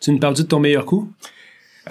Tu 0.01 0.12
nous 0.12 0.19
parles 0.19 0.36
de 0.36 0.43
ton 0.43 0.60
meilleur 0.60 0.86
coup? 0.86 1.12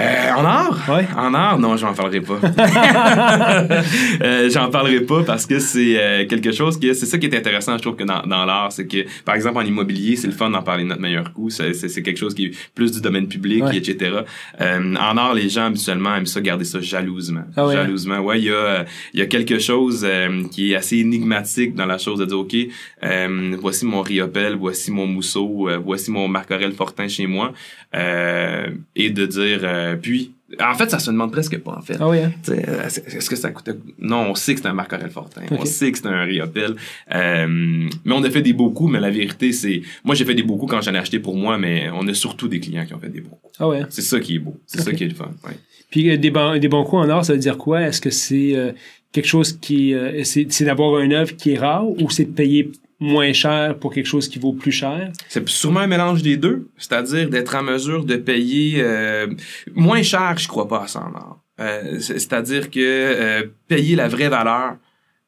Euh, 0.00 0.32
en 0.32 0.44
art? 0.46 0.78
Ouais. 0.88 1.06
En 1.14 1.34
art? 1.34 1.58
Non, 1.58 1.76
j'en 1.76 1.92
parlerai 1.92 2.22
pas. 2.22 2.38
euh, 4.22 4.48
j'en 4.50 4.70
parlerai 4.70 5.00
pas 5.00 5.22
parce 5.22 5.44
que 5.44 5.58
c'est 5.58 6.00
euh, 6.00 6.26
quelque 6.26 6.50
chose 6.52 6.78
qui 6.80 6.94
c'est 6.94 7.04
ça 7.04 7.18
qui 7.18 7.26
est 7.26 7.36
intéressant, 7.36 7.76
je 7.76 7.82
trouve, 7.82 7.96
que 7.96 8.04
dans, 8.04 8.22
dans 8.22 8.46
l'art, 8.46 8.72
c'est 8.72 8.86
que, 8.86 9.04
par 9.24 9.34
exemple, 9.34 9.58
en 9.58 9.62
immobilier, 9.62 10.16
c'est 10.16 10.28
le 10.28 10.32
fun 10.32 10.48
d'en 10.48 10.62
parler 10.62 10.84
de 10.84 10.88
notre 10.88 11.02
meilleur 11.02 11.32
coup. 11.34 11.50
C'est, 11.50 11.72
quelque 12.02 12.16
chose 12.16 12.34
qui 12.34 12.46
est 12.46 12.70
plus 12.74 12.90
du 12.92 13.00
domaine 13.02 13.28
public, 13.28 13.64
Ouais. 13.64 13.76
etc. 13.76 14.20
Euh, 14.62 14.94
en 14.96 15.16
art, 15.18 15.34
les 15.34 15.50
gens, 15.50 15.66
habituellement, 15.66 16.16
aiment 16.16 16.24
ça, 16.26 16.40
garder 16.40 16.64
ça 16.64 16.80
jalousement. 16.80 17.44
Ah 17.54 17.66
ouais, 17.66 17.74
hein? 17.74 17.82
Jalousement. 17.82 18.20
Ouais, 18.20 18.38
il 18.40 18.44
y 18.46 18.50
a, 18.50 18.86
y 19.12 19.20
a 19.20 19.26
quelque 19.26 19.58
chose 19.58 20.06
euh, 20.08 20.42
qui 20.50 20.72
est 20.72 20.76
assez 20.76 20.96
énigmatique 20.98 21.74
dans 21.74 21.86
la 21.86 21.98
chose 21.98 22.18
de 22.18 22.24
dire, 22.24 22.38
OK, 22.38 22.56
voici 23.60 23.84
mon 23.84 24.00
Riopel, 24.00 24.54
voici 24.56 24.90
mon 24.90 25.06
Mousseau, 25.06 25.68
voici 25.84 26.10
mon 26.10 26.28
Marc-Aurèle 26.28 26.72
Fortin 26.72 27.08
chez 27.08 27.26
moi. 27.26 27.52
Euh, 27.94 28.68
et 28.96 29.10
de 29.10 29.26
dire, 29.26 29.60
euh, 29.82 29.96
puis, 29.96 30.32
en 30.60 30.74
fait, 30.74 30.90
ça 30.90 30.98
se 30.98 31.10
demande 31.10 31.32
presque 31.32 31.58
pas, 31.58 31.76
en 31.76 31.82
fait. 31.82 31.96
Ah 31.98 32.08
oui, 32.08 32.18
hein? 32.18 32.32
Euh, 32.48 32.86
Est-ce 32.86 33.28
que 33.28 33.36
ça 33.36 33.50
coûtait... 33.50 33.74
Non, 33.98 34.30
on 34.30 34.34
sait 34.34 34.54
que 34.54 34.60
c'est 34.60 34.66
un 34.66 34.72
Marc-Aurèle 34.72 35.10
Fortin. 35.10 35.42
On 35.50 35.64
sait 35.64 35.90
que 35.92 35.98
c'est 35.98 36.06
un 36.06 36.22
Riopel. 36.22 36.74
Euh, 37.14 37.46
mais 37.48 38.14
on 38.14 38.22
a 38.22 38.30
fait 38.30 38.42
des 38.42 38.52
beaux 38.52 38.70
coups, 38.70 38.92
mais 38.92 39.00
la 39.00 39.10
vérité, 39.10 39.52
c'est... 39.52 39.82
Moi, 40.04 40.14
j'ai 40.14 40.24
fait 40.24 40.34
des 40.34 40.42
beaux 40.42 40.56
coups 40.56 40.70
quand 40.70 40.82
j'en 40.82 40.94
ai 40.94 40.98
acheté 40.98 41.18
pour 41.18 41.36
moi, 41.36 41.58
mais 41.58 41.88
on 41.94 42.06
a 42.06 42.14
surtout 42.14 42.48
des 42.48 42.60
clients 42.60 42.84
qui 42.86 42.94
ont 42.94 42.98
fait 42.98 43.08
des 43.08 43.20
beaux 43.20 43.38
coups. 43.40 43.54
Ah 43.58 43.68
ouais. 43.68 43.80
hein? 43.80 43.86
C'est 43.90 44.02
ça 44.02 44.20
qui 44.20 44.36
est 44.36 44.38
beau. 44.38 44.56
C'est 44.66 44.82
ça 44.82 44.92
qui 44.92 45.04
est 45.04 45.08
le 45.08 45.14
fun. 45.14 45.30
Ouais. 45.44 45.56
Puis 45.90 46.10
euh, 46.10 46.16
des, 46.16 46.30
bons, 46.30 46.58
des 46.58 46.68
bons 46.68 46.84
coups 46.84 47.02
en 47.02 47.08
or, 47.08 47.24
ça 47.24 47.32
veut 47.32 47.38
dire 47.38 47.56
quoi? 47.56 47.82
Est-ce 47.82 48.00
que 48.00 48.10
c'est 48.10 48.74
quelque 49.12 49.28
chose 49.28 49.58
qui... 49.60 49.94
c'est 50.24 50.46
c'est 50.50 50.64
d'avoir 50.64 51.00
une 51.00 51.12
œuvre 51.12 51.36
qui 51.36 51.52
est 51.52 51.58
rare 51.58 51.88
ou 51.88 52.10
c'est 52.10 52.24
de 52.24 52.32
payer 52.32 52.70
moins 53.02 53.32
cher 53.32 53.76
pour 53.78 53.92
quelque 53.92 54.06
chose 54.06 54.28
qui 54.28 54.38
vaut 54.38 54.52
plus 54.52 54.72
cher? 54.72 55.10
C'est 55.28 55.46
sûrement 55.48 55.80
un 55.80 55.86
mélange 55.86 56.22
des 56.22 56.36
deux, 56.36 56.68
c'est-à-dire 56.78 57.28
d'être 57.28 57.54
en 57.54 57.62
mesure 57.62 58.04
de 58.04 58.16
payer 58.16 58.76
euh, 58.80 59.26
moins 59.74 60.02
cher, 60.02 60.34
je 60.38 60.48
crois 60.48 60.68
pas 60.68 60.84
à 60.84 60.86
ça 60.88 61.00
en 61.00 61.14
or. 61.14 61.38
Euh, 61.60 61.98
c'est- 62.00 62.18
c'est-à-dire 62.18 62.70
que 62.70 62.80
euh, 62.80 63.42
payer 63.68 63.94
la 63.96 64.08
vraie 64.08 64.28
valeur 64.28 64.76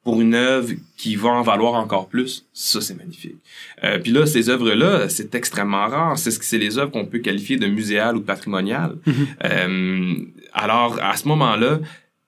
pour 0.02 0.20
une 0.20 0.34
œuvre 0.34 0.72
qui 0.98 1.16
va 1.16 1.30
en 1.30 1.42
valoir 1.42 1.74
encore 1.74 2.08
plus, 2.08 2.46
ça 2.52 2.80
c'est 2.80 2.94
magnifique. 2.96 3.36
Euh, 3.84 3.98
puis 3.98 4.12
là, 4.12 4.26
ces 4.26 4.48
œuvres-là, 4.50 5.08
c'est 5.08 5.34
extrêmement 5.34 5.86
rare. 5.86 6.18
C'est 6.18 6.30
ce 6.30 6.40
c'est 6.42 6.58
les 6.58 6.76
œuvres 6.78 6.90
qu'on 6.90 7.06
peut 7.06 7.18
qualifier 7.20 7.56
de 7.56 7.66
muséales 7.66 8.16
ou 8.16 8.20
patrimoniales. 8.20 8.96
Mhm. 9.06 9.26
Euh, 9.44 10.14
alors 10.52 10.98
à 11.02 11.16
ce 11.16 11.26
moment-là, 11.28 11.80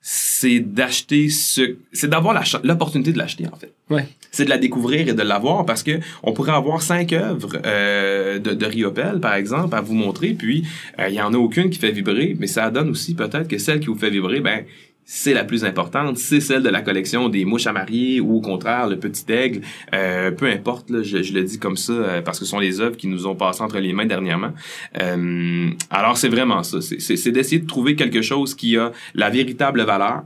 c'est 0.08 0.60
d'acheter 0.60 1.28
ce, 1.30 1.78
c'est 1.92 2.06
d'avoir 2.06 2.40
l'opportunité 2.62 3.10
de 3.12 3.18
l'acheter 3.18 3.48
en 3.52 3.56
fait. 3.56 3.72
Ouais. 3.90 4.06
C'est 4.30 4.44
de 4.44 4.50
la 4.50 4.56
découvrir 4.56 5.08
et 5.08 5.14
de 5.14 5.22
l'avoir 5.22 5.66
parce 5.66 5.82
que 5.82 5.98
on 6.22 6.32
pourrait 6.32 6.52
avoir 6.52 6.80
cinq 6.80 7.12
œuvres 7.12 7.58
euh, 7.66 8.38
de, 8.38 8.54
de 8.54 8.66
Riopel 8.66 9.18
par 9.18 9.34
exemple 9.34 9.74
à 9.74 9.80
vous 9.80 9.94
montrer, 9.94 10.28
puis 10.28 10.62
euh, 11.00 11.08
il 11.08 11.16
y 11.16 11.20
en 11.20 11.34
a 11.34 11.36
aucune 11.36 11.70
qui 11.70 11.80
fait 11.80 11.90
vibrer, 11.90 12.36
mais 12.38 12.46
ça 12.46 12.70
donne 12.70 12.88
aussi 12.88 13.16
peut-être 13.16 13.48
que 13.48 13.58
celle 13.58 13.80
qui 13.80 13.88
vous 13.88 13.98
fait 13.98 14.10
vibrer, 14.10 14.38
ben 14.38 14.64
c'est 15.08 15.32
la 15.34 15.44
plus 15.44 15.64
importante, 15.64 16.18
c'est 16.18 16.40
celle 16.40 16.64
de 16.64 16.68
la 16.68 16.82
collection 16.82 17.28
des 17.28 17.44
mouches 17.44 17.68
à 17.68 17.72
marier 17.72 18.20
ou 18.20 18.34
au 18.38 18.40
contraire 18.40 18.88
le 18.88 18.98
petit 18.98 19.24
aigle, 19.32 19.60
euh, 19.94 20.32
peu 20.32 20.46
importe, 20.46 20.90
là, 20.90 21.02
je, 21.04 21.22
je 21.22 21.32
le 21.32 21.44
dis 21.44 21.60
comme 21.60 21.76
ça 21.76 21.92
euh, 21.92 22.22
parce 22.22 22.40
que 22.40 22.44
ce 22.44 22.50
sont 22.50 22.58
les 22.58 22.80
œuvres 22.80 22.96
qui 22.96 23.06
nous 23.06 23.26
ont 23.28 23.36
passé 23.36 23.62
entre 23.62 23.78
les 23.78 23.92
mains 23.92 24.06
dernièrement. 24.06 24.52
Euh, 25.00 25.70
alors 25.90 26.16
c'est 26.18 26.28
vraiment 26.28 26.62
ça, 26.64 26.80
c'est- 26.80 26.98
c'est 27.00 27.16
c'est 27.16 27.30
d'essayer 27.32 27.60
de 27.60 27.66
trouver 27.66 27.94
quelque 27.96 28.20
chose 28.22 28.54
qui 28.54 28.76
a 28.76 28.90
la 29.14 29.30
véritable 29.30 29.82
valeur 29.82 30.24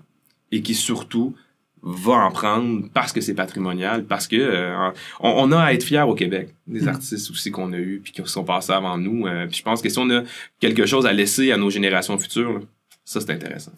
et 0.50 0.62
qui 0.62 0.74
surtout 0.74 1.34
va 1.82 2.12
en 2.12 2.30
prendre 2.30 2.88
parce 2.92 3.12
que 3.12 3.20
c'est 3.20 3.34
patrimonial, 3.34 4.04
parce 4.04 4.28
que 4.28 4.36
euh, 4.36 4.90
on, 5.20 5.30
on 5.30 5.52
a 5.52 5.60
à 5.62 5.72
être 5.72 5.84
fier 5.84 6.06
au 6.08 6.14
Québec 6.14 6.54
des 6.66 6.82
Mm. 6.82 6.88
artistes 6.88 7.30
aussi 7.30 7.50
qu'on 7.50 7.72
a 7.72 7.76
eu 7.78 8.00
puis 8.02 8.12
qui 8.12 8.22
sont 8.26 8.44
passés 8.44 8.72
avant 8.72 8.96
nous. 8.98 9.26
euh, 9.26 9.46
puis 9.46 9.58
je 9.58 9.62
pense 9.62 9.80
que 9.82 9.88
si 9.88 9.98
on 9.98 10.10
a 10.10 10.22
quelque 10.58 10.84
chose 10.86 11.06
à 11.06 11.12
laisser 11.12 11.52
à 11.52 11.56
nos 11.56 11.70
générations 11.70 12.18
futures, 12.18 12.52
là, 12.54 12.60
ça 13.04 13.20
c'est 13.20 13.30
intéressant. 13.30 13.72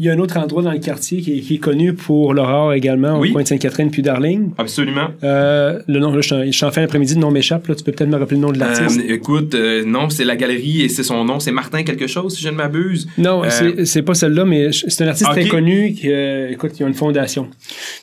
Il 0.00 0.06
y 0.06 0.08
a 0.08 0.14
un 0.14 0.18
autre 0.18 0.38
endroit 0.38 0.62
dans 0.62 0.72
le 0.72 0.78
quartier 0.78 1.20
qui 1.20 1.36
est, 1.36 1.40
qui 1.40 1.56
est 1.56 1.58
connu 1.58 1.92
pour 1.92 2.32
l'horreur 2.32 2.72
également, 2.72 3.18
Oui. 3.18 3.28
au 3.28 3.32
coin 3.34 3.42
de 3.42 3.48
Sainte-Catherine 3.48 3.90
puis 3.90 4.00
Darling. 4.00 4.50
Absolument. 4.56 5.08
Euh, 5.22 5.78
le 5.86 5.98
nom, 5.98 6.10
là, 6.14 6.22
je 6.22 6.50
suis 6.50 6.64
en- 6.64 6.70
fin 6.70 6.80
d'après-midi, 6.80 7.14
le 7.16 7.20
nom 7.20 7.30
m'échappe. 7.30 7.66
Là, 7.66 7.74
tu 7.74 7.84
peux 7.84 7.92
peut-être 7.92 8.08
me 8.08 8.16
rappeler 8.16 8.36
le 8.38 8.42
nom 8.42 8.50
de 8.50 8.58
l'artiste. 8.58 8.98
Euh, 8.98 9.12
écoute, 9.14 9.54
euh, 9.54 9.84
non, 9.84 10.08
c'est 10.08 10.24
la 10.24 10.36
galerie 10.36 10.80
et 10.80 10.88
c'est 10.88 11.02
son 11.02 11.22
nom, 11.24 11.38
c'est 11.38 11.52
Martin 11.52 11.82
quelque 11.82 12.06
chose 12.06 12.34
si 12.34 12.42
je 12.42 12.48
ne 12.48 12.54
m'abuse. 12.54 13.08
non, 13.18 13.44
euh, 13.44 13.84
c'est- 13.84 14.00
pas 14.02 14.14
celle-là, 14.14 14.46
mais 14.46 14.70
c'est 14.72 15.04
un 15.04 15.08
artiste 15.08 15.30
très 15.32 15.44
connu 15.46 15.92
qui, 15.92 16.10
euh, 16.10 16.48
écoute, 16.50 16.72
il 16.80 16.84
a 16.84 16.88
une 16.88 16.94
fondation. 16.94 17.48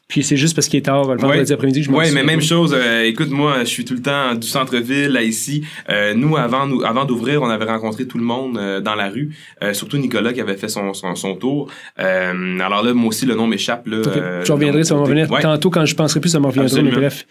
Puis 0.08 0.24
c'est 0.24 0.38
juste 0.38 0.56
parce 0.56 0.70
qu'il 0.70 0.78
est 0.78 0.84
tard, 0.84 1.02
le 1.14 1.20
vendredi 1.20 1.40
Ouais. 1.40 1.52
après-midi, 1.52 1.80
que 1.82 1.86
je 1.88 1.92
me 1.92 1.98
Ouais, 1.98 2.06
souviens 2.06 2.24
mais 2.24 2.32
même 2.32 2.42
chose. 2.42 2.74
euh, 2.74 3.04
écoute, 3.04 3.30
moi, 3.30 3.60
je 3.60 3.66
suis 3.66 3.84
tout 3.84 3.94
le 3.94 4.02
temps 4.02 4.36
du 4.36 4.48
centre-ville, 4.48 5.10
là, 5.10 5.22
ici. 5.22 5.66
Euh, 5.90 6.14
nous, 6.14 6.38
avant, 6.38 6.66
nous, 6.66 6.82
avant 6.86 7.04
d'ouvrir, 7.04 7.42
on 7.42 7.50
avait 7.50 7.66
rencontré 7.66 8.08
tout 8.08 8.18
le 8.18 8.24
monde 8.24 8.58
euh, 8.58 8.80
dans 8.80 8.96
la 8.96 9.10
rue, 9.10 9.36
euh, 9.64 9.74
surtout 9.74 9.98
Nicolas 9.98 10.32
qui 10.32 10.40
avait 10.40 10.56
fait 10.56 10.70
son, 10.70 10.94
son, 10.94 11.14
son 11.16 11.36
tour. 11.36 11.70
Euh, 12.00 12.60
alors 12.60 12.84
là, 12.84 12.94
moi 12.94 13.10
aussi, 13.10 13.26
le 13.26 13.36
nom 13.36 13.48
m'échappe. 13.48 13.86
Là, 13.86 13.98
euh, 13.98 14.46
je 14.46 14.52
reviendrai, 14.54 14.86
ça 14.86 14.96
va 14.96 15.02
revenir 15.02 15.30
Ouais. 15.30 15.42
tantôt 15.42 15.70
quand 15.70 15.86
je 15.86 15.96
penserai 15.96 16.22
plus, 16.22 16.30
ça 16.30 16.40
me 16.40 16.46
reviendra, 16.48 16.82
mais 16.82 16.92
bref. 16.92 17.26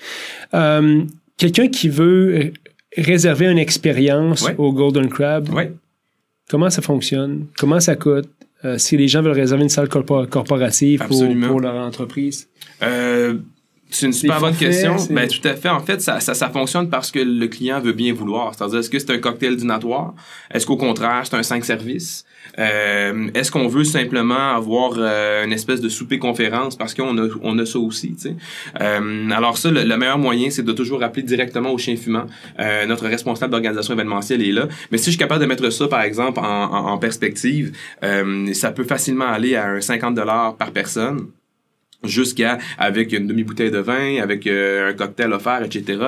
Euh, 0.54 1.02
Quelqu'un 1.38 1.68
qui 1.68 1.88
veut 1.90 2.52
réserver 2.96 3.46
une 3.46 3.58
expérience 3.58 4.42
Ouais. 4.42 4.54
au 4.58 4.72
Golden 4.72 5.08
Crab, 5.08 5.48
Ouais. 5.52 5.70
comment 6.50 6.70
ça 6.70 6.80
fonctionne? 6.82 7.46
Comment 7.58 7.78
ça 7.80 7.94
coûte? 7.96 8.28
Euh, 8.66 8.78
si 8.78 8.96
les 8.96 9.06
gens 9.08 9.22
veulent 9.22 9.32
réserver 9.32 9.62
une 9.62 9.68
salle 9.68 9.88
corpo- 9.88 10.26
corporative 10.26 11.00
pour, 11.08 11.18
pour 11.48 11.60
leur 11.60 11.74
entreprise. 11.76 12.48
C'est 13.88 14.06
une 14.06 14.12
super 14.12 14.40
bonne 14.40 14.56
question. 14.56 14.96
Ben, 15.10 15.28
tout 15.28 15.46
à 15.46 15.54
fait. 15.54 15.68
En 15.68 15.80
fait, 15.80 16.00
ça, 16.00 16.20
ça, 16.20 16.34
ça 16.34 16.48
fonctionne 16.50 16.90
parce 16.90 17.10
que 17.10 17.20
le 17.20 17.46
client 17.46 17.80
veut 17.80 17.92
bien 17.92 18.12
vouloir. 18.12 18.54
C'est-à-dire, 18.54 18.80
est-ce 18.80 18.90
que 18.90 18.98
c'est 18.98 19.10
un 19.10 19.18
cocktail 19.18 19.56
dînatoire? 19.56 20.14
Est-ce 20.52 20.66
qu'au 20.66 20.76
contraire, 20.76 21.22
c'est 21.24 21.36
un 21.36 21.42
5 21.42 21.64
services? 21.64 22.24
Euh, 22.58 23.28
est-ce 23.34 23.50
qu'on 23.50 23.68
veut 23.68 23.84
simplement 23.84 24.54
avoir 24.54 24.92
euh, 24.96 25.44
une 25.44 25.52
espèce 25.52 25.80
de 25.80 25.88
souper-conférence 25.88 26.76
parce 26.76 26.94
qu'on 26.94 27.16
a, 27.18 27.28
on 27.42 27.58
a 27.58 27.66
ça 27.66 27.78
aussi, 27.78 28.14
tu 28.14 28.22
sais? 28.28 28.36
Euh, 28.80 29.30
alors 29.30 29.58
ça, 29.58 29.70
le, 29.70 29.82
le 29.84 29.96
meilleur 29.96 30.18
moyen, 30.18 30.50
c'est 30.50 30.64
de 30.64 30.72
toujours 30.72 31.02
appeler 31.02 31.22
directement 31.22 31.70
au 31.70 31.78
chien 31.78 31.96
fumant. 31.96 32.26
Euh, 32.58 32.86
notre 32.86 33.06
responsable 33.06 33.52
d'organisation 33.52 33.94
événementielle 33.94 34.42
est 34.42 34.52
là. 34.52 34.68
Mais 34.90 34.98
si 34.98 35.06
je 35.06 35.10
suis 35.10 35.18
capable 35.18 35.40
de 35.40 35.46
mettre 35.46 35.68
ça, 35.70 35.88
par 35.88 36.02
exemple, 36.02 36.40
en, 36.40 36.44
en, 36.44 36.86
en 36.92 36.98
perspective, 36.98 37.72
euh, 38.02 38.52
ça 38.54 38.70
peut 38.72 38.84
facilement 38.84 39.26
aller 39.26 39.54
à 39.56 39.68
un 39.68 39.80
50 39.80 40.16
par 40.58 40.70
personne 40.72 41.26
jusqu'à 42.06 42.58
avec 42.78 43.12
une 43.12 43.26
demi-bouteille 43.26 43.70
de 43.70 43.78
vin, 43.78 44.20
avec 44.22 44.46
euh, 44.46 44.90
un 44.90 44.92
cocktail 44.94 45.32
offert, 45.32 45.62
etc., 45.62 45.98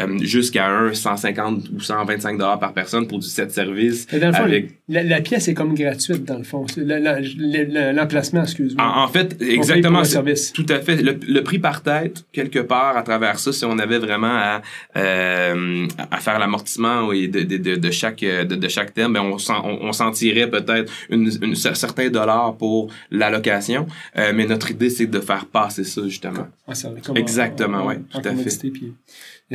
euh, 0.00 0.18
jusqu'à 0.20 0.68
un 0.70 0.92
150 0.94 1.68
ou 1.74 1.80
125 1.80 2.38
dollars 2.38 2.58
par 2.58 2.72
personne 2.72 3.06
pour 3.06 3.18
du 3.18 3.26
set 3.26 3.50
service. 3.50 4.06
Dans 4.08 4.28
le 4.28 4.32
fond, 4.32 4.44
avec... 4.44 4.70
la, 4.88 5.02
la 5.02 5.20
pièce 5.20 5.48
est 5.48 5.54
comme 5.54 5.74
gratuite, 5.74 6.24
dans 6.24 6.38
le 6.38 6.44
fond. 6.44 6.64
L'emplacement, 6.76 8.42
excuse-moi. 8.42 8.84
en, 8.84 9.04
en 9.04 9.08
fait, 9.08 9.36
exactement, 9.42 10.04
service. 10.04 10.52
tout 10.52 10.66
à 10.68 10.80
fait. 10.80 10.96
Le, 11.02 11.18
le 11.26 11.42
prix 11.42 11.58
par 11.58 11.82
tête, 11.82 12.24
quelque 12.32 12.58
part, 12.60 12.96
à 12.96 13.02
travers 13.02 13.38
ça, 13.38 13.52
si 13.52 13.64
on 13.64 13.78
avait 13.78 13.98
vraiment 13.98 14.26
à, 14.28 14.62
euh, 14.96 15.86
à 16.10 16.16
faire 16.18 16.38
l'amortissement 16.38 17.06
oui, 17.08 17.28
de, 17.28 17.42
de, 17.42 17.56
de, 17.56 17.76
de 17.76 17.90
chaque 17.90 18.20
de, 18.20 18.68
chaque 18.68 18.94
thème, 18.94 19.12
ben 19.12 19.20
on 19.22 19.38
s'en 19.38 19.64
on, 19.64 19.88
on 19.88 19.92
s'en 19.92 20.10
tirait 20.10 20.48
peut-être 20.50 20.92
une, 21.10 21.30
une, 21.42 21.54
cer- 21.54 21.74
certains 21.74 22.08
dollars 22.10 22.56
pour 22.56 22.90
la 23.10 23.30
location. 23.30 23.86
Euh, 24.16 24.32
mais 24.34 24.46
notre 24.46 24.70
idée, 24.70 24.90
c'est 24.90 25.06
de 25.06 25.20
faire 25.20 25.46
passer 25.52 25.84
ça 25.84 26.02
justement. 26.04 26.48
Ah, 26.66 26.74
ça, 26.74 26.90
comme 27.04 27.16
Exactement, 27.16 27.86
ouais, 27.86 28.00
tout 28.10 28.18
à 28.18 28.34
fait. 28.34 28.70
puis- 28.70 28.94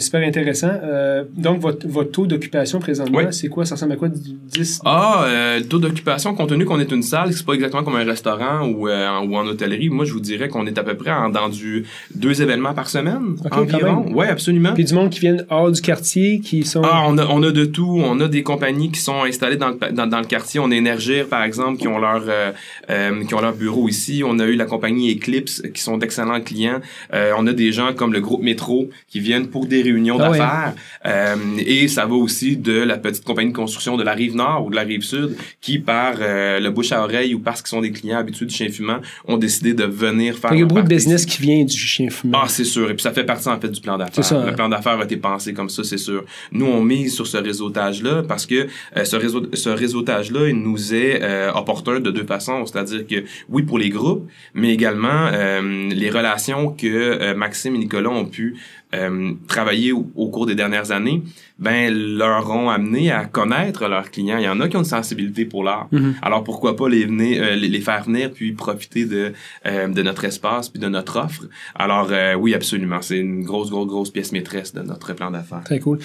super 0.01 0.27
intéressant. 0.27 0.71
Euh, 0.83 1.23
donc, 1.35 1.59
votre, 1.61 1.87
votre 1.87 2.11
taux 2.11 2.25
d'occupation 2.25 2.79
présentement, 2.79 3.19
Oui. 3.19 3.25
c'est 3.31 3.47
quoi? 3.47 3.65
Ça 3.65 3.75
ressemble 3.75 3.91
à 3.93 3.95
quoi? 3.95 4.07
Du 4.09 4.17
10? 4.47 4.81
Ah, 4.85 5.23
euh, 5.27 5.59
le 5.59 5.65
taux 5.65 5.77
d'occupation, 5.77 6.33
compte 6.33 6.49
tenu 6.49 6.65
qu'on 6.65 6.79
est 6.79 6.91
une 6.91 7.03
salle, 7.03 7.31
c'est 7.33 7.45
pas 7.45 7.53
exactement 7.53 7.83
comme 7.83 7.95
un 7.95 8.03
restaurant 8.03 8.67
ou, 8.67 8.87
euh, 8.87 9.19
ou 9.19 9.35
en 9.37 9.45
hôtellerie. 9.45 9.89
Moi, 9.89 10.05
je 10.05 10.13
vous 10.13 10.19
dirais 10.19 10.49
qu'on 10.49 10.65
est 10.65 10.77
à 10.77 10.83
peu 10.83 10.95
près 10.95 11.11
en- 11.11 11.29
dans 11.29 11.49
du 11.49 11.85
deux 12.15 12.41
événements 12.41 12.73
par 12.73 12.87
semaine 12.89 13.35
Ok, 13.45 13.49
quand 13.51 13.61
environ. 13.61 14.11
Ouais, 14.13 14.27
absolument. 14.27 14.73
Puis 14.73 14.85
du 14.85 14.93
monde 14.95 15.09
qui 15.11 15.19
viennent 15.19 15.45
hors 15.49 15.71
du 15.71 15.81
quartier, 15.81 16.39
qui 16.39 16.63
sont... 16.63 16.81
Ah, 16.83 17.03
on 17.07 17.17
a, 17.19 17.25
on 17.27 17.43
a 17.43 17.51
de 17.51 17.65
tout. 17.65 18.01
On 18.03 18.19
a 18.19 18.27
des 18.27 18.41
compagnies 18.43 18.91
qui 18.91 18.99
sont 18.99 19.23
installées 19.23 19.57
dans 19.57 19.69
le, 19.69 19.91
dans, 19.91 20.07
dans 20.07 20.19
le 20.19 20.25
quartier. 20.25 20.59
On 20.59 20.71
a 20.71 20.75
Énergir, 20.75 21.27
par 21.27 21.43
exemple, 21.43 21.77
qui 21.77 21.87
ont 21.87 21.99
leur 21.99 22.23
euh, 22.27 22.51
euh, 22.89 23.23
qui 23.25 23.33
ont 23.35 23.41
leur 23.41 23.53
bureau 23.53 23.87
ici. 23.87 24.23
On 24.25 24.39
a 24.39 24.45
eu 24.45 24.55
la 24.55 24.65
compagnie 24.65 25.11
Eclipse, 25.15 25.61
qui 25.73 25.81
sont 25.81 25.97
d'excellents 25.97 26.41
clients. 26.41 26.79
Euh, 27.13 27.31
on 27.37 27.45
a 27.47 27.53
des 27.53 27.71
gens 27.71 27.93
comme 27.93 28.11
le 28.11 28.19
groupe 28.21 28.41
Métro 28.41 28.89
qui 29.07 29.19
viennent 29.19 29.47
pour 29.47 29.65
des 29.67 29.82
réunions 29.83 30.17
Ah 30.19 30.31
ouais. 30.31 30.37
d'affaires. 30.39 30.73
Euh, 31.05 31.35
et 31.65 31.87
ça 31.87 32.05
va 32.05 32.15
aussi 32.15 32.57
de 32.57 32.73
la 32.73 32.97
petite 32.97 33.23
compagnie 33.23 33.51
de 33.51 33.55
construction 33.55 33.97
de 33.97 34.03
la 34.03 34.13
rive 34.13 34.35
nord 34.35 34.65
ou 34.65 34.69
de 34.69 34.75
la 34.75 34.83
rive 34.83 35.03
sud, 35.03 35.35
qui 35.61 35.79
par 35.79 36.15
euh, 36.19 36.59
le 36.59 36.69
bouche 36.71 36.91
à 36.91 37.03
oreille 37.03 37.33
ou 37.35 37.39
parce 37.39 37.61
qu'ils 37.61 37.69
sont 37.69 37.81
des 37.81 37.91
clients 37.91 38.19
habitués 38.19 38.45
du 38.45 38.55
chien 38.55 38.69
fumant, 38.69 38.99
ont 39.27 39.37
décidé 39.37 39.73
de 39.73 39.83
venir 39.83 40.37
faire. 40.37 40.51
Qu'il 40.51 40.59
y 40.59 40.63
a 40.63 40.65
beaucoup 40.65 40.81
de 40.81 40.87
business 40.87 41.21
ici. 41.23 41.29
qui 41.37 41.41
vient 41.41 41.63
du 41.63 41.77
chien 41.77 42.09
fumant. 42.09 42.39
Ah, 42.43 42.47
c'est 42.47 42.63
sûr. 42.63 42.89
Et 42.89 42.93
puis 42.93 43.03
ça 43.03 43.11
fait 43.11 43.23
partie 43.25 43.47
en 43.49 43.59
fait 43.59 43.69
du 43.69 43.81
plan 43.81 43.97
d'affaires. 43.97 44.23
ça. 44.23 44.45
Le 44.45 44.53
plan 44.53 44.69
d'affaires 44.69 44.99
a 44.99 45.03
été 45.03 45.17
pensé 45.17 45.53
comme 45.53 45.69
ça, 45.69 45.83
c'est 45.83 45.97
sûr. 45.97 46.23
Nous, 46.51 46.65
on 46.65 46.81
mise 46.81 47.13
sur 47.13 47.27
ce 47.27 47.37
réseautage-là 47.37 48.23
parce 48.27 48.45
que 48.45 48.67
euh, 48.97 49.03
ce, 49.05 49.15
réseau, 49.15 49.43
ce 49.53 49.69
réseautage-là, 49.69 50.47
il 50.49 50.55
nous 50.55 50.93
est 50.93 51.21
opportun 51.53 51.99
de 51.99 52.11
deux 52.11 52.25
façons. 52.25 52.65
C'est-à-dire 52.65 53.05
que, 53.07 53.23
oui, 53.49 53.63
pour 53.63 53.77
les 53.77 53.89
groupes, 53.89 54.27
mais 54.53 54.73
également 54.73 55.29
les 55.31 56.09
relations 56.09 56.69
que 56.71 57.33
Maxime 57.33 57.75
et 57.75 57.79
Nicolas 57.79 58.09
ont 58.09 58.25
pu 58.25 58.55
euh, 58.93 59.31
travailler 59.47 59.91
au, 59.91 60.09
au 60.15 60.29
cours 60.29 60.45
des 60.45 60.55
dernières 60.55 60.91
années, 60.91 61.23
ben 61.59 61.93
leur 61.93 62.49
ont 62.51 62.69
amené 62.69 63.11
à 63.11 63.25
connaître 63.25 63.87
leurs 63.87 64.11
clients. 64.11 64.37
Il 64.37 64.43
y 64.43 64.49
en 64.49 64.59
a 64.59 64.67
qui 64.67 64.75
ont 64.75 64.79
une 64.79 64.85
sensibilité 64.85 65.45
pour 65.45 65.63
l'art. 65.63 65.87
Mhm. 65.91 66.15
Alors 66.21 66.43
pourquoi 66.43 66.75
pas 66.75 66.89
les, 66.89 67.05
venir, 67.05 67.41
euh, 67.41 67.55
les, 67.55 67.69
les 67.69 67.79
faire 67.81 68.03
venir 68.03 68.31
puis 68.31 68.53
profiter 68.53 69.05
de, 69.05 69.33
euh, 69.65 69.87
de 69.87 70.01
notre 70.01 70.25
espace 70.25 70.69
puis 70.69 70.79
de 70.79 70.87
notre 70.87 71.19
offre? 71.19 71.43
Alors 71.75 72.09
euh, 72.11 72.33
oui, 72.35 72.53
absolument, 72.53 73.01
c'est 73.01 73.19
une 73.19 73.43
grosse, 73.43 73.69
grosse, 73.69 73.87
grosse 73.87 74.09
pièce 74.11 74.31
maîtresse 74.31 74.73
de 74.73 74.81
notre 74.81 75.13
plan 75.13 75.31
d'affaires. 75.31 75.63
Très 75.65 75.79
cool. 75.79 75.99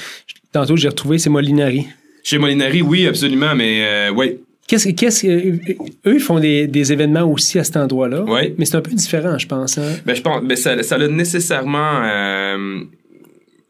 Tantôt, 0.53 0.77
j'ai 0.77 0.89
retrouvé, 0.89 1.19
c'est 1.19 1.31
Molinari. 1.31 1.87
Chez 2.23 2.39
Molinari, 2.39 2.83
oui, 2.83 3.07
absolument, 3.07 3.55
mais 3.55 3.85
euh, 3.85 4.11
oui, 4.11 4.39
Qu'est-ce, 4.69 4.91
qu'est-ce, 4.91 5.27
eux, 5.27 5.59
ils 6.05 6.21
font 6.21 6.39
des, 6.39 6.67
des 6.69 6.93
événements 6.93 7.23
aussi 7.25 7.59
à 7.59 7.65
cet 7.65 7.77
endroit-là. 7.79 8.23
oui. 8.29 8.55
Mais 8.59 8.67
c'est 8.67 8.77
un 8.77 8.83
peu 8.83 8.91
différent, 8.93 9.39
je 9.39 9.47
pense. 9.47 9.79
hein. 9.79 9.83
Ben 10.07 10.15
je 10.15 10.21
pense, 10.23 10.45
ben 10.45 10.57
ça, 10.57 10.81
ça 10.83 10.97
a 10.97 11.09
nécessairement 11.09 12.03
euh, 12.05 12.81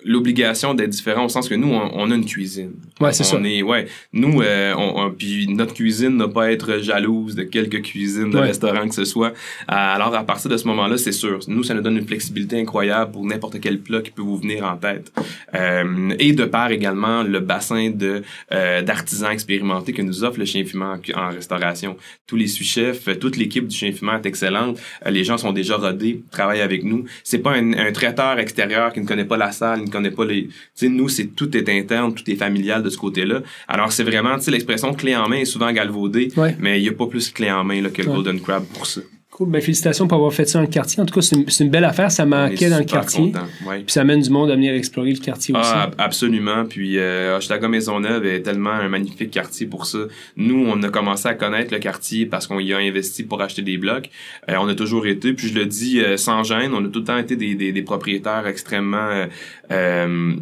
l'obligation 0.04 0.74
d'être 0.74 0.90
différent 0.90 1.24
au 1.24 1.28
sens 1.28 1.48
que 1.48 1.54
nous, 1.54 1.68
on, 1.72 1.90
on 1.94 2.10
a 2.10 2.14
une 2.14 2.24
cuisine. 2.24 2.72
Ouais, 3.00 3.12
c'est 3.12 3.22
on 3.34 3.42
ça. 3.42 3.48
Est, 3.48 3.62
ouais, 3.62 3.86
nous, 4.12 4.40
euh, 4.42 4.72
on, 4.76 5.06
on- 5.06 5.10
puis 5.10 5.48
notre 5.48 5.74
cuisine 5.74 6.16
n'a 6.16 6.28
pas 6.28 6.44
à 6.44 6.50
être 6.50 6.78
jalouse 6.78 7.34
de 7.34 7.42
quelques 7.42 7.82
cuisines 7.82 8.30
de 8.30 8.38
Ouais. 8.38 8.46
restaurants 8.46 8.88
que 8.88 8.94
ce 8.94 9.04
soit. 9.04 9.28
Euh, 9.28 9.32
Alors, 9.68 10.14
à 10.14 10.22
partir 10.24 10.50
de 10.50 10.56
ce 10.56 10.66
moment-là, 10.68 10.96
c'est 10.98 11.12
sûr. 11.12 11.40
Nous, 11.48 11.62
ça 11.64 11.74
nous 11.74 11.80
donne 11.80 11.96
une 11.96 12.06
flexibilité 12.06 12.60
incroyable 12.60 13.12
pour 13.12 13.24
n'importe 13.24 13.60
quel 13.60 13.78
plat 13.80 14.00
qui 14.00 14.10
peut 14.10 14.22
vous 14.22 14.36
venir 14.36 14.64
en 14.64 14.76
tête. 14.76 15.12
Euh, 15.54 16.10
et 16.18 16.32
de 16.32 16.44
part 16.44 16.70
également 16.70 17.22
le 17.22 17.40
bassin 17.40 17.90
de 17.90 18.22
euh, 18.52 18.82
d'artisans 18.82 19.32
expérimentés 19.32 19.92
que 19.92 20.02
nous 20.02 20.24
offre 20.24 20.38
le 20.38 20.44
chien 20.44 20.64
fumant 20.64 20.94
en, 21.14 21.20
en 21.20 21.30
restauration. 21.30 21.96
Tous 22.26 22.36
les 22.36 22.46
sous-chefs, 22.46 23.18
toute 23.18 23.36
l'équipe 23.36 23.66
du 23.66 23.76
chien 23.76 23.92
fumant 23.92 24.16
est 24.18 24.26
excellente. 24.26 24.78
Euh, 25.06 25.10
les 25.10 25.24
gens 25.24 25.38
sont 25.38 25.52
déjà 25.52 25.76
rodés, 25.76 26.22
travaillent 26.30 26.60
avec 26.60 26.84
nous. 26.84 27.04
C'est 27.24 27.38
pas 27.38 27.52
un, 27.52 27.72
un 27.72 27.92
traiteur 27.92 28.38
extérieur 28.38 28.92
qui 28.92 29.00
ne 29.00 29.06
connaît 29.06 29.24
pas 29.24 29.36
la 29.36 29.50
salle, 29.52 29.87
ne 29.88 29.92
connaît 29.92 30.10
pas 30.10 30.24
les. 30.24 30.44
Tu 30.46 30.52
sais, 30.74 30.88
nous, 30.88 31.08
c'est 31.08 31.26
tout 31.34 31.54
est 31.56 31.68
interne, 31.68 32.14
tout 32.14 32.28
est 32.30 32.36
familial 32.36 32.82
de 32.82 32.90
ce 32.90 32.96
côté-là. 32.98 33.42
Alors, 33.66 33.92
c'est 33.92 34.04
vraiment, 34.04 34.36
tu 34.36 34.42
sais, 34.44 34.50
l'expression 34.50 34.94
clé 34.94 35.16
en 35.16 35.28
main 35.28 35.36
est 35.38 35.44
souvent 35.44 35.72
galvaudée, 35.72 36.28
Ouais. 36.36 36.56
mais 36.60 36.80
il 36.80 36.84
y 36.84 36.88
a 36.88 36.92
pas 36.92 37.06
plus 37.06 37.30
clé 37.30 37.50
en 37.50 37.64
main 37.64 37.82
là, 37.82 37.90
que 37.90 38.02
le. 38.02 38.08
Golden 38.08 38.40
Crab 38.40 38.64
pour 38.66 38.86
ça. 38.86 39.00
Cool. 39.38 39.50
Ben, 39.50 39.60
félicitations 39.62 40.08
pour 40.08 40.16
avoir 40.16 40.32
fait 40.32 40.46
ça 40.46 40.58
dans 40.58 40.64
le 40.64 40.70
quartier. 40.70 41.00
En 41.00 41.06
tout 41.06 41.14
cas, 41.14 41.20
c'est 41.22 41.36
une, 41.36 41.44
une 41.60 41.70
belle 41.70 41.84
affaire. 41.84 42.10
Ça 42.10 42.26
manquait 42.26 42.68
dans 42.68 42.78
le 42.78 42.84
quartier. 42.84 43.32
ouais. 43.66 43.76
Puis 43.84 43.92
ça 43.92 44.00
amène 44.00 44.20
du 44.20 44.30
monde 44.30 44.50
à 44.50 44.56
venir 44.56 44.74
explorer 44.74 45.12
le 45.12 45.20
quartier 45.20 45.54
aussi. 45.54 45.70
Ah, 45.72 45.84
ab- 45.84 45.94
absolument. 45.96 46.64
Puis 46.64 46.98
euh, 46.98 47.36
Hochelaga 47.36 47.68
Maisonneuve 47.68 48.26
est 48.26 48.42
tellement 48.42 48.70
un 48.72 48.88
magnifique 48.88 49.30
quartier 49.30 49.66
pour 49.68 49.86
ça. 49.86 49.98
Nous, 50.36 50.66
on 50.66 50.82
a 50.82 50.88
commencé 50.88 51.28
à 51.28 51.34
connaître 51.34 51.72
le 51.72 51.78
quartier 51.78 52.26
parce 52.26 52.48
qu'on 52.48 52.58
y 52.58 52.72
a 52.72 52.78
investi 52.78 53.22
pour 53.22 53.40
acheter 53.40 53.62
des 53.62 53.78
blocs. 53.78 54.10
Euh, 54.50 54.56
on 54.60 54.66
a 54.66 54.74
toujours 54.74 55.06
été, 55.06 55.32
puis 55.34 55.46
je 55.46 55.54
le 55.54 55.66
dis 55.66 56.00
euh, 56.00 56.16
sans 56.16 56.42
gêne, 56.42 56.72
on 56.74 56.84
a 56.84 56.88
tout 56.88 56.98
le 56.98 57.04
temps 57.04 57.18
été 57.18 57.36
des, 57.36 57.54
des, 57.54 57.70
des 57.70 57.82
propriétaires 57.82 58.46
extrêmement 58.48 58.96
euh, 59.10 59.26
euh, 59.70 60.34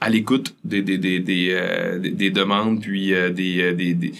à 0.00 0.08
l'écoute 0.10 0.54
des, 0.64 0.80
des, 0.82 0.96
des, 0.96 1.18
des, 1.18 1.48
euh, 1.50 1.98
des- 1.98 2.10
des 2.10 2.30
demandes 2.30 2.80
puis 2.80 3.12
euh, 3.12 3.30
des, 3.30 3.60
euh, 3.60 3.72
des, 3.74 3.94
des- 3.94 4.12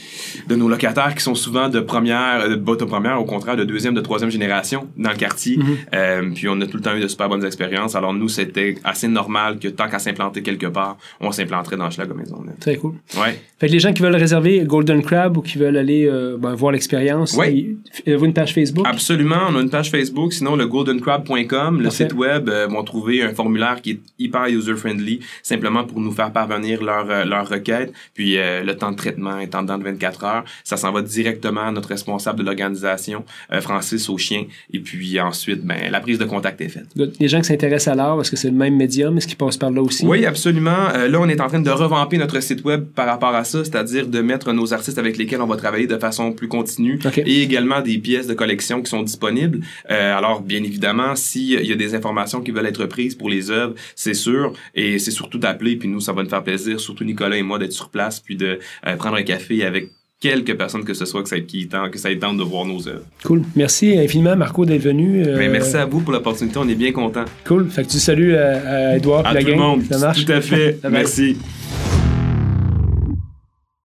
de 0.48 0.54
nos 0.56 0.68
locataires 0.68 1.14
qui 1.14 1.22
sont 1.22 1.36
souvent 1.36 1.68
de 1.68 1.78
première 1.78 2.40
euh, 2.40 2.56
de 2.56 2.84
première 2.84 3.20
au 3.20 3.24
contraire 3.24 3.56
de 3.56 3.62
deuxième 3.64 3.94
de 3.94 4.00
troisième 4.00 4.30
génération 4.30 4.88
dans 4.96 5.10
le 5.10 5.16
quartier 5.16 5.56
Mhm. 5.58 5.76
Euh, 5.94 6.30
puis 6.34 6.48
on 6.48 6.60
a 6.60 6.66
tout 6.66 6.76
le 6.78 6.82
temps 6.82 6.96
eu 6.96 7.00
de 7.00 7.06
super 7.08 7.28
bonnes 7.28 7.44
expériences 7.44 7.94
alors 7.94 8.12
nous 8.12 8.28
c'était 8.28 8.74
assez 8.82 9.06
normal 9.08 9.58
que 9.60 9.68
tant 9.68 9.88
qu'à 9.88 9.98
s'implanter 10.00 10.42
quelque 10.42 10.66
part 10.66 10.96
on 11.20 11.30
s'implanterait 11.30 11.76
dans 11.76 11.90
Schlager 11.90 12.14
Maisonneuve 12.14 12.58
Très 12.60 12.76
cool. 12.76 12.94
ouais 13.16 13.40
Fait 13.60 13.68
que 13.68 13.72
les 13.72 13.78
gens 13.78 13.92
qui 13.92 14.02
veulent 14.02 14.16
réserver 14.16 14.64
Golden 14.64 15.00
Crab 15.02 15.36
ou 15.36 15.42
qui 15.42 15.58
veulent 15.58 15.76
aller 15.76 16.10
ben, 16.38 16.54
voir 16.54 16.72
l'expérience, 16.72 17.34
Ouais. 17.34 17.66
avez-vous 18.06 18.24
une 18.26 18.32
page 18.32 18.52
Facebook? 18.54 18.86
Absolument, 18.88 19.42
on 19.50 19.56
a 19.56 19.60
une 19.60 19.70
page 19.70 19.90
Facebook, 19.90 20.32
sinon 20.32 20.56
le 20.56 20.66
goldencrab.com, 20.66 21.78
le 21.78 21.84
Parfait. 21.84 22.04
site 22.04 22.14
web, 22.14 22.50
vont 22.68 22.84
trouver 22.84 23.22
un 23.22 23.32
formulaire 23.34 23.80
qui 23.82 23.90
est 23.92 24.00
hyper 24.18 24.46
user-friendly, 24.46 25.20
simplement 25.42 25.67
pour 25.86 26.00
nous 26.00 26.12
faire 26.12 26.32
parvenir 26.32 26.82
leur, 26.82 27.10
euh, 27.10 27.24
leur 27.24 27.48
requête, 27.48 27.92
puis 28.14 28.38
euh, 28.38 28.62
le 28.62 28.76
temps 28.76 28.90
de 28.90 28.96
traitement 28.96 29.38
est 29.38 29.54
en 29.54 29.62
dedans 29.62 29.78
de 29.78 29.84
24 29.84 30.24
heures, 30.24 30.44
ça 30.64 30.76
s'en 30.76 30.92
va 30.92 31.02
directement 31.02 31.62
à 31.62 31.72
notre 31.72 31.88
responsable 31.88 32.38
de 32.40 32.44
l'organisation, 32.44 33.24
euh, 33.52 33.60
Francis 33.60 34.08
Auchien, 34.08 34.44
et 34.72 34.80
puis 34.80 35.20
ensuite, 35.20 35.64
ben, 35.64 35.90
la 35.90 36.00
prise 36.00 36.18
de 36.18 36.24
contact 36.24 36.60
est 36.60 36.68
faite. 36.68 36.86
Les 37.18 37.28
gens 37.28 37.40
qui 37.40 37.48
s'intéressent 37.48 37.92
à 37.92 37.94
l'art, 37.94 38.16
parce 38.16 38.30
que 38.30 38.36
c'est 38.36 38.50
le 38.50 38.56
même 38.56 38.76
médium, 38.76 39.16
est-ce 39.16 39.26
qu'ils 39.26 39.36
passent 39.36 39.56
par 39.56 39.70
là 39.70 39.82
aussi? 39.82 40.06
Oui, 40.06 40.24
absolument. 40.24 40.88
Euh, 40.94 41.08
là, 41.08 41.20
on 41.20 41.28
est 41.28 41.40
en 41.40 41.48
train 41.48 41.60
de 41.60 41.70
revamper 41.70 42.18
notre 42.18 42.40
site 42.40 42.64
web 42.64 42.86
par 42.94 43.06
rapport 43.06 43.34
à 43.34 43.44
ça, 43.44 43.64
c'est-à-dire 43.64 44.06
de 44.06 44.20
mettre 44.20 44.52
nos 44.52 44.72
artistes 44.72 44.98
avec 44.98 45.16
lesquels 45.16 45.40
on 45.40 45.46
va 45.46 45.56
travailler 45.56 45.86
de 45.86 45.98
façon 45.98 46.32
plus 46.32 46.48
continue 46.48 46.98
OK. 47.04 47.18
et 47.18 47.42
également 47.42 47.80
des 47.80 47.98
pièces 47.98 48.26
de 48.26 48.34
collection 48.34 48.82
qui 48.82 48.90
sont 48.90 49.02
disponibles. 49.02 49.60
Euh, 49.90 50.16
alors, 50.16 50.40
bien 50.40 50.62
évidemment, 50.62 51.14
s'il 51.16 51.66
y 51.66 51.72
a 51.72 51.76
des 51.76 51.94
informations 51.94 52.40
qui 52.40 52.50
veulent 52.50 52.66
être 52.66 52.86
prises 52.86 53.14
pour 53.14 53.28
les 53.28 53.50
œuvres, 53.50 53.74
c'est 53.94 54.14
sûr, 54.14 54.52
et 54.74 54.98
c'est 54.98 55.10
surtout 55.10 55.38
d'appeler, 55.58 55.76
puis 55.76 55.88
nous, 55.88 56.00
ça 56.00 56.12
va 56.12 56.22
nous 56.22 56.28
faire 56.28 56.42
plaisir, 56.42 56.80
surtout 56.80 57.04
Nicolas 57.04 57.36
et 57.36 57.42
moi, 57.42 57.58
d'être 57.58 57.72
sur 57.72 57.88
place, 57.88 58.20
puis 58.20 58.36
de 58.36 58.58
euh, 58.86 58.96
prendre 58.96 59.16
un 59.16 59.22
café 59.22 59.64
avec 59.64 59.90
quelques 60.20 60.56
personnes 60.56 60.84
que 60.84 60.94
ce 60.94 61.04
soit 61.04 61.22
que 61.22 61.28
ça, 61.28 61.38
qui 61.40 61.68
tente, 61.68 61.90
que 61.92 61.98
ça 61.98 62.10
ait 62.10 62.18
tente 62.18 62.38
de 62.38 62.42
voir 62.42 62.64
nos 62.64 62.88
œuvres. 62.88 63.04
Cool. 63.24 63.42
Merci 63.54 63.96
infiniment, 63.96 64.36
Marco, 64.36 64.64
d'être 64.64 64.82
venu. 64.82 65.24
Euh, 65.24 65.36
Mais 65.38 65.48
merci 65.48 65.76
à 65.76 65.84
vous 65.84 66.00
pour 66.00 66.12
l'opportunité, 66.12 66.58
on 66.58 66.68
est 66.68 66.74
bien 66.74 66.92
contents. 66.92 67.24
Cool. 67.44 67.70
Fait 67.70 67.84
que 67.84 67.88
tu 67.88 67.98
salues 67.98 68.34
à, 68.36 68.90
à 68.90 68.96
Edouard 68.96 69.26
À 69.26 69.34
tout 69.34 69.46
le 69.46 69.56
monde. 69.56 69.82
Ça 69.90 69.98
marche? 69.98 70.24
Tout 70.24 70.32
à 70.32 70.40
fait. 70.40 70.78
Merci. 70.90 71.36